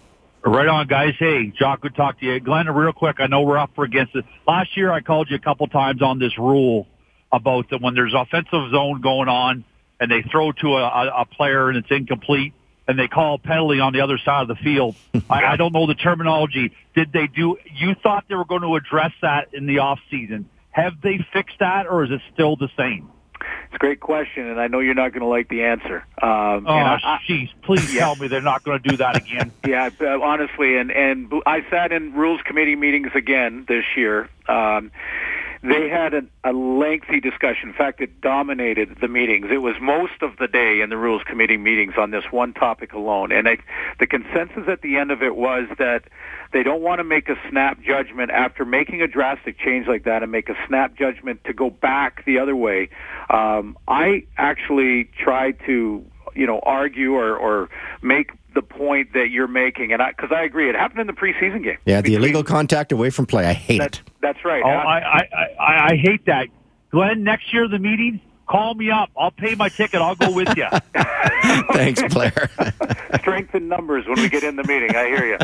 Right 0.43 0.67
on, 0.67 0.87
guys. 0.87 1.13
Hey, 1.17 1.53
Jock, 1.57 1.81
good 1.81 1.95
talk 1.95 2.19
to 2.19 2.25
you. 2.25 2.39
Glenn, 2.39 2.67
real 2.67 2.91
quick, 2.91 3.17
I 3.19 3.27
know 3.27 3.43
we're 3.43 3.59
up 3.59 3.71
for 3.75 3.85
against 3.85 4.15
it. 4.15 4.25
Last 4.47 4.75
year, 4.75 4.91
I 4.91 4.99
called 4.99 5.29
you 5.29 5.37
a 5.37 5.39
couple 5.39 5.67
times 5.67 6.01
on 6.01 6.19
this 6.19 6.37
rule 6.37 6.87
about 7.31 7.69
that 7.69 7.81
when 7.81 7.93
there's 7.93 8.13
offensive 8.13 8.71
zone 8.71 8.99
going 9.01 9.29
on, 9.29 9.63
and 10.01 10.11
they 10.11 10.23
throw 10.23 10.51
to 10.51 10.67
a, 10.75 11.21
a 11.21 11.25
player 11.25 11.69
and 11.69 11.77
it's 11.77 11.91
incomplete 11.91 12.53
and 12.87 12.99
they 12.99 13.07
call 13.07 13.35
a 13.35 13.37
penalty 13.37 13.79
on 13.79 13.93
the 13.93 14.01
other 14.01 14.17
side 14.17 14.41
of 14.41 14.47
the 14.49 14.55
field. 14.55 14.95
I, 15.29 15.53
I 15.53 15.55
don't 15.55 15.73
know 15.73 15.87
the 15.87 15.95
terminology. 15.95 16.73
Did 16.95 17.13
they 17.13 17.27
do? 17.27 17.57
You 17.73 17.95
thought 18.03 18.25
they 18.27 18.35
were 18.35 18.45
going 18.45 18.63
to 18.63 18.75
address 18.75 19.11
that 19.21 19.53
in 19.53 19.67
the 19.67 19.79
off 19.79 19.99
season. 20.09 20.49
Have 20.71 20.99
they 21.01 21.25
fixed 21.31 21.59
that, 21.59 21.85
or 21.87 22.03
is 22.03 22.11
it 22.11 22.21
still 22.33 22.55
the 22.55 22.69
same? 22.77 23.09
It's 23.39 23.75
a 23.75 23.77
great 23.77 23.99
question, 23.99 24.47
and 24.47 24.59
I 24.59 24.67
know 24.67 24.79
you're 24.79 24.93
not 24.93 25.13
going 25.13 25.21
to 25.21 25.27
like 25.27 25.49
the 25.49 25.63
answer. 25.63 26.05
Um, 26.21 26.67
oh, 26.67 26.97
jeez! 27.27 27.49
Please 27.63 27.93
yeah. 27.93 28.01
tell 28.01 28.15
me 28.15 28.27
they're 28.27 28.41
not 28.41 28.63
going 28.63 28.81
to 28.81 28.89
do 28.89 28.97
that 28.97 29.17
again. 29.17 29.51
yeah, 29.67 29.89
uh, 29.99 30.19
honestly, 30.21 30.77
and 30.77 30.91
and 30.91 31.31
I 31.45 31.65
sat 31.69 31.91
in 31.91 32.13
rules 32.13 32.41
committee 32.45 32.75
meetings 32.75 33.11
again 33.15 33.65
this 33.67 33.85
year. 33.95 34.29
Um, 34.47 34.91
they 35.63 35.89
had 35.89 36.13
a, 36.13 36.23
a 36.43 36.53
lengthy 36.53 37.19
discussion. 37.19 37.69
In 37.69 37.75
fact, 37.75 38.01
it 38.01 38.19
dominated 38.21 38.97
the 38.99 39.07
meetings. 39.07 39.47
It 39.51 39.61
was 39.61 39.75
most 39.79 40.21
of 40.21 40.37
the 40.37 40.47
day 40.47 40.81
in 40.81 40.89
the 40.89 40.97
Rules 40.97 41.23
Committee 41.23 41.57
meetings 41.57 41.93
on 41.97 42.11
this 42.11 42.23
one 42.31 42.53
topic 42.53 42.93
alone. 42.93 43.31
And 43.31 43.47
I, 43.47 43.57
the 43.99 44.07
consensus 44.07 44.67
at 44.67 44.81
the 44.81 44.97
end 44.97 45.11
of 45.11 45.21
it 45.21 45.35
was 45.35 45.67
that 45.77 46.03
they 46.51 46.63
don't 46.63 46.81
want 46.81 46.99
to 46.99 47.03
make 47.03 47.29
a 47.29 47.35
snap 47.49 47.81
judgment 47.81 48.31
after 48.31 48.65
making 48.65 49.01
a 49.01 49.07
drastic 49.07 49.59
change 49.59 49.87
like 49.87 50.05
that 50.05 50.23
and 50.23 50.31
make 50.31 50.49
a 50.49 50.55
snap 50.67 50.97
judgment 50.97 51.43
to 51.43 51.53
go 51.53 51.69
back 51.69 52.25
the 52.25 52.39
other 52.39 52.55
way. 52.55 52.89
Um, 53.29 53.77
I 53.87 54.25
actually 54.37 55.09
tried 55.17 55.59
to 55.67 56.03
you 56.33 56.47
know 56.47 56.59
argue 56.63 57.13
or 57.13 57.35
or 57.35 57.69
make 58.01 58.31
the 58.53 58.61
point 58.61 59.13
that 59.13 59.29
you're 59.29 59.47
making, 59.47 59.93
and 59.93 60.01
I 60.01 60.11
because 60.11 60.31
I 60.31 60.43
agree, 60.43 60.69
it 60.69 60.75
happened 60.75 61.01
in 61.01 61.07
the 61.07 61.13
preseason 61.13 61.63
game. 61.63 61.77
Yeah, 61.85 61.97
the 61.97 62.03
between, 62.03 62.19
illegal 62.19 62.43
contact 62.43 62.91
away 62.91 63.09
from 63.09 63.25
play. 63.25 63.45
I 63.45 63.53
hate 63.53 63.79
that, 63.79 63.99
it. 63.99 64.10
That's 64.21 64.43
right. 64.45 64.61
Oh, 64.63 64.69
I, 64.69 64.99
I, 64.99 65.27
I 65.59 65.85
I 65.91 65.95
hate 65.95 66.25
that. 66.25 66.47
Glenn, 66.91 67.23
next 67.23 67.53
year 67.53 67.67
the 67.67 67.79
meeting, 67.79 68.19
call 68.47 68.73
me 68.75 68.91
up. 68.91 69.09
I'll 69.17 69.31
pay 69.31 69.55
my 69.55 69.69
ticket. 69.69 70.01
I'll 70.01 70.15
go 70.15 70.31
with 70.31 70.55
you. 70.57 70.67
Thanks, 71.73 72.03
Blair. 72.13 72.49
Strength 73.19 73.55
in 73.55 73.67
numbers 73.69 74.05
when 74.07 74.19
we 74.21 74.27
get 74.29 74.43
in 74.43 74.57
the 74.57 74.63
meeting. 74.63 74.95
I 74.95 75.05
hear 75.07 75.25
you. 75.25 75.37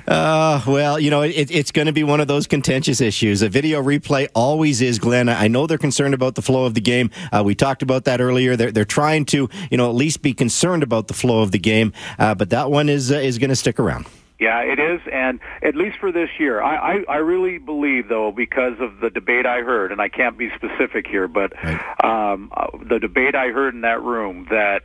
Uh, 0.08 0.62
well, 0.66 0.98
you 0.98 1.10
know, 1.10 1.20
it, 1.20 1.50
it's 1.50 1.70
going 1.70 1.86
to 1.86 1.92
be 1.92 2.02
one 2.02 2.18
of 2.20 2.28
those 2.28 2.46
contentious 2.46 3.00
issues. 3.00 3.42
A 3.42 3.48
video 3.48 3.82
replay 3.82 4.26
always 4.34 4.80
is, 4.80 4.98
Glenn. 4.98 5.28
I 5.28 5.48
know 5.48 5.66
they're 5.66 5.76
concerned 5.76 6.14
about 6.14 6.34
the 6.34 6.40
flow 6.40 6.64
of 6.64 6.72
the 6.72 6.80
game. 6.80 7.10
Uh, 7.30 7.42
we 7.44 7.54
talked 7.54 7.82
about 7.82 8.04
that 8.04 8.20
earlier. 8.20 8.56
They're, 8.56 8.72
they're 8.72 8.84
trying 8.86 9.26
to, 9.26 9.50
you 9.70 9.76
know, 9.76 9.90
at 9.90 9.94
least 9.94 10.22
be 10.22 10.32
concerned 10.32 10.82
about 10.82 11.08
the 11.08 11.14
flow 11.14 11.42
of 11.42 11.50
the 11.52 11.58
game. 11.58 11.92
Uh, 12.18 12.34
but 12.34 12.48
that 12.50 12.70
one 12.70 12.88
is 12.88 13.12
uh, 13.12 13.16
is 13.16 13.36
going 13.36 13.50
to 13.50 13.56
stick 13.56 13.78
around. 13.78 14.06
Yeah, 14.38 14.60
it 14.60 14.78
is, 14.78 15.00
and 15.12 15.40
at 15.62 15.74
least 15.74 15.98
for 15.98 16.12
this 16.12 16.28
year, 16.38 16.62
I, 16.62 16.76
I, 16.76 17.04
I 17.08 17.16
really 17.16 17.58
believe, 17.58 18.08
though, 18.08 18.30
because 18.30 18.74
of 18.78 19.00
the 19.00 19.10
debate 19.10 19.46
I 19.46 19.62
heard, 19.62 19.90
and 19.90 20.00
I 20.00 20.08
can't 20.08 20.38
be 20.38 20.48
specific 20.54 21.08
here, 21.08 21.26
but 21.26 21.52
right. 21.64 22.04
um, 22.04 22.52
uh, 22.56 22.68
the 22.88 23.00
debate 23.00 23.34
I 23.34 23.48
heard 23.48 23.74
in 23.74 23.80
that 23.80 24.00
room, 24.00 24.46
that 24.50 24.82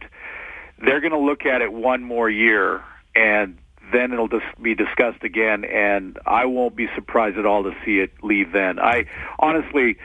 they're 0.83 1.01
going 1.01 1.11
to 1.11 1.19
look 1.19 1.45
at 1.45 1.61
it 1.61 1.71
one 1.71 2.03
more 2.03 2.31
year, 2.31 2.83
and 3.15 3.59
then 3.91 4.11
it'll 4.11 4.27
just 4.27 4.45
be 4.59 4.73
discussed 4.73 5.23
again, 5.23 5.65
and 5.65 6.17
I 6.25 6.45
won't 6.45 6.75
be 6.75 6.87
surprised 6.95 7.37
at 7.37 7.45
all 7.45 7.61
to 7.63 7.73
see 7.85 7.99
it 7.99 8.11
leave 8.23 8.53
then. 8.53 8.79
I 8.79 9.05
honestly, 9.37 9.97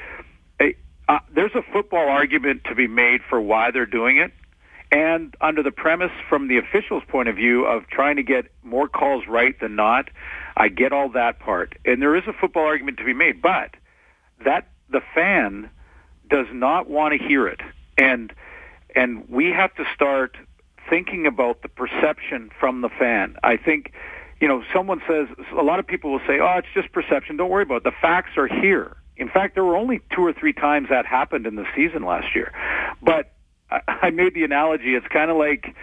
I, 0.61 0.74
uh, 1.08 1.20
there's 1.34 1.54
a 1.54 1.62
football 1.72 2.06
argument 2.06 2.64
to 2.64 2.74
be 2.74 2.87
made 2.87 3.22
for 3.30 3.40
why 3.40 3.70
they're 3.70 3.87
doing 3.87 4.18
it 4.18 4.32
and 4.90 5.35
under 5.40 5.62
the 5.62 5.70
premise 5.70 6.12
from 6.29 6.48
the 6.48 6.59
official's 6.59 7.03
point 7.09 7.29
of 7.29 7.37
view 7.37 7.66
of 7.66 7.87
trying 7.88 8.16
to 8.16 8.22
get 8.22 8.46
more 8.62 8.88
calls 8.88 9.24
right 9.29 9.59
than 9.61 9.77
not, 9.77 10.09
I 10.57 10.68
get 10.68 10.92
all 10.92 11.11
that 11.11 11.38
part. 11.40 11.77
And 11.85 12.01
there 12.01 12.16
is 12.16 12.24
a 12.27 12.33
football 12.33 12.64
argument 12.64 12.98
to 12.98 13.05
be 13.05 13.12
made, 13.12 13.42
but 13.42 13.74
that 14.44 14.68
the 14.90 15.03
fan 15.14 15.70
does 16.31 16.46
not 16.53 16.88
want 16.88 17.18
to 17.18 17.27
hear 17.27 17.46
it. 17.46 17.61
And 17.96 18.33
and 18.94 19.29
we 19.29 19.51
have 19.51 19.74
to 19.74 19.85
start 19.94 20.37
thinking 20.88 21.27
about 21.27 21.61
the 21.62 21.68
perception 21.68 22.51
from 22.59 22.81
the 22.81 22.88
fan. 22.88 23.37
I 23.42 23.57
think 23.57 23.92
you 24.40 24.46
know, 24.46 24.62
someone 24.72 25.03
says 25.09 25.27
a 25.59 25.62
lot 25.62 25.81
of 25.81 25.87
people 25.87 26.12
will 26.12 26.20
say, 26.27 26.38
"Oh, 26.40 26.59
it's 26.59 26.68
just 26.72 26.92
perception. 26.92 27.37
Don't 27.37 27.51
worry 27.51 27.64
about 27.64 27.79
it. 27.79 27.85
The 27.85 27.92
facts 28.01 28.37
are 28.37 28.46
here." 28.46 28.96
In 29.16 29.29
fact, 29.29 29.55
there 29.55 29.64
were 29.64 29.77
only 29.77 30.01
two 30.14 30.24
or 30.24 30.33
three 30.33 30.53
times 30.53 30.88
that 30.90 31.05
happened 31.05 31.46
in 31.46 31.57
the 31.57 31.66
season 31.74 32.05
last 32.05 32.37
year. 32.37 32.53
But 33.03 33.33
I 33.70 34.11
made 34.11 34.35
the 34.35 34.44
analogy. 34.44 34.94
It's 34.94 35.07
kind 35.09 35.31
of 35.31 35.37
like 35.37 35.74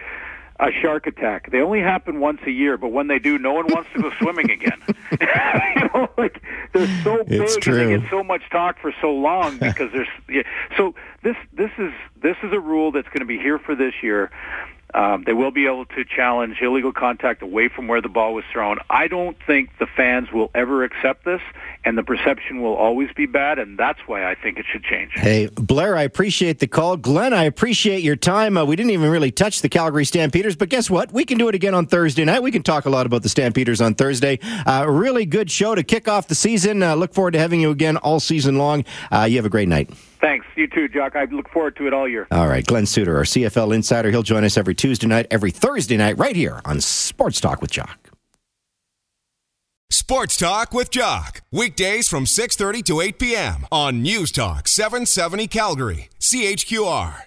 a 0.59 0.71
shark 0.81 1.05
attack. 1.05 1.51
They 1.51 1.59
only 1.59 1.81
happen 1.81 2.19
once 2.19 2.39
a 2.45 2.51
year, 2.51 2.77
but 2.77 2.89
when 2.89 3.07
they 3.07 3.19
do, 3.19 3.37
no 3.37 3.53
one 3.53 3.65
wants 3.67 3.89
to 3.93 4.01
go 4.01 4.11
swimming 4.19 4.49
again. 4.49 4.81
you 5.19 5.89
know, 5.93 6.09
like 6.17 6.41
they're 6.73 7.03
so 7.03 7.23
big 7.23 7.41
and 7.67 7.75
they 7.75 7.97
get 7.97 8.09
so 8.09 8.23
much 8.23 8.41
talk 8.51 8.79
for 8.79 8.93
so 9.01 9.11
long 9.11 9.57
because 9.59 9.91
there's. 9.91 10.07
Yeah. 10.29 10.43
So 10.77 10.95
this 11.23 11.35
this 11.53 11.71
is 11.77 11.91
this 12.21 12.37
is 12.43 12.53
a 12.53 12.59
rule 12.59 12.91
that's 12.91 13.07
going 13.07 13.19
to 13.19 13.25
be 13.25 13.37
here 13.37 13.59
for 13.59 13.75
this 13.75 13.93
year. 14.01 14.31
Um, 14.93 15.23
they 15.25 15.33
will 15.33 15.51
be 15.51 15.65
able 15.65 15.85
to 15.85 16.05
challenge 16.05 16.57
illegal 16.61 16.93
contact 16.93 17.41
away 17.41 17.67
from 17.67 17.87
where 17.87 18.01
the 18.01 18.09
ball 18.09 18.33
was 18.33 18.45
thrown. 18.51 18.77
I 18.89 19.07
don't 19.07 19.35
think 19.45 19.77
the 19.77 19.87
fans 19.87 20.31
will 20.31 20.51
ever 20.55 20.83
accept 20.83 21.25
this, 21.25 21.41
and 21.83 21.97
the 21.97 22.03
perception 22.03 22.61
will 22.61 22.75
always 22.75 23.11
be 23.13 23.25
bad, 23.25 23.59
and 23.59 23.77
that's 23.77 23.99
why 24.05 24.29
I 24.29 24.35
think 24.35 24.57
it 24.57 24.65
should 24.71 24.83
change. 24.83 25.11
Hey, 25.13 25.47
Blair, 25.47 25.97
I 25.97 26.03
appreciate 26.03 26.59
the 26.59 26.67
call. 26.67 26.95
Glenn, 26.95 27.33
I 27.33 27.43
appreciate 27.43 28.03
your 28.03 28.15
time. 28.15 28.55
Uh, 28.55 28.63
we 28.63 28.75
didn't 28.75 28.91
even 28.91 29.09
really 29.09 29.31
touch 29.31 29.61
the 29.61 29.69
Calgary 29.69 30.05
Stampeders, 30.05 30.55
but 30.55 30.69
guess 30.69 30.89
what? 30.89 31.11
We 31.11 31.25
can 31.25 31.37
do 31.37 31.49
it 31.49 31.55
again 31.55 31.73
on 31.73 31.87
Thursday 31.87 32.23
night. 32.23 32.41
We 32.41 32.51
can 32.51 32.63
talk 32.63 32.85
a 32.85 32.89
lot 32.89 33.05
about 33.05 33.23
the 33.23 33.29
Stampeders 33.29 33.81
on 33.81 33.95
Thursday. 33.95 34.39
Uh, 34.65 34.85
really 34.87 35.25
good 35.25 35.51
show 35.51 35.75
to 35.75 35.83
kick 35.83 36.07
off 36.07 36.27
the 36.27 36.35
season. 36.35 36.81
Uh, 36.81 36.95
look 36.95 37.13
forward 37.13 37.31
to 37.31 37.39
having 37.39 37.59
you 37.59 37.71
again 37.71 37.97
all 37.97 38.19
season 38.19 38.57
long. 38.57 38.85
Uh, 39.11 39.27
you 39.29 39.35
have 39.35 39.45
a 39.45 39.49
great 39.49 39.67
night. 39.67 39.89
Thanks. 40.25 40.47
You 40.55 40.65
too, 40.65 40.87
Jock. 40.87 41.15
I 41.15 41.25
look 41.25 41.47
forward 41.49 41.75
to 41.75 41.85
it 41.85 41.93
all 41.93 42.09
year. 42.09 42.25
All 42.31 42.47
right. 42.47 42.65
Glenn 42.65 42.87
Suter, 42.87 43.15
our 43.15 43.25
CFL 43.25 43.75
insider. 43.75 44.09
He'll 44.09 44.23
join 44.23 44.43
us 44.43 44.57
every 44.57 44.73
Tuesday 44.73 45.05
night, 45.05 45.27
every 45.29 45.51
Thursday 45.51 45.97
night, 45.97 46.17
right 46.17 46.35
here 46.35 46.61
on 46.65 46.81
Sports 46.81 47.39
Talk 47.39 47.61
with 47.61 47.69
Jock. 47.69 48.09
Sports 49.91 50.35
Talk 50.35 50.73
with 50.73 50.89
Jock. 50.89 51.41
Weekdays 51.51 52.07
from 52.07 52.25
6.30 52.25 52.83
to 52.85 53.01
8 53.01 53.19
p.m. 53.19 53.67
on 53.71 54.01
News 54.01 54.31
Talk 54.31 54.67
770 54.67 55.45
Calgary. 55.45 56.09
CHQR. 56.19 57.21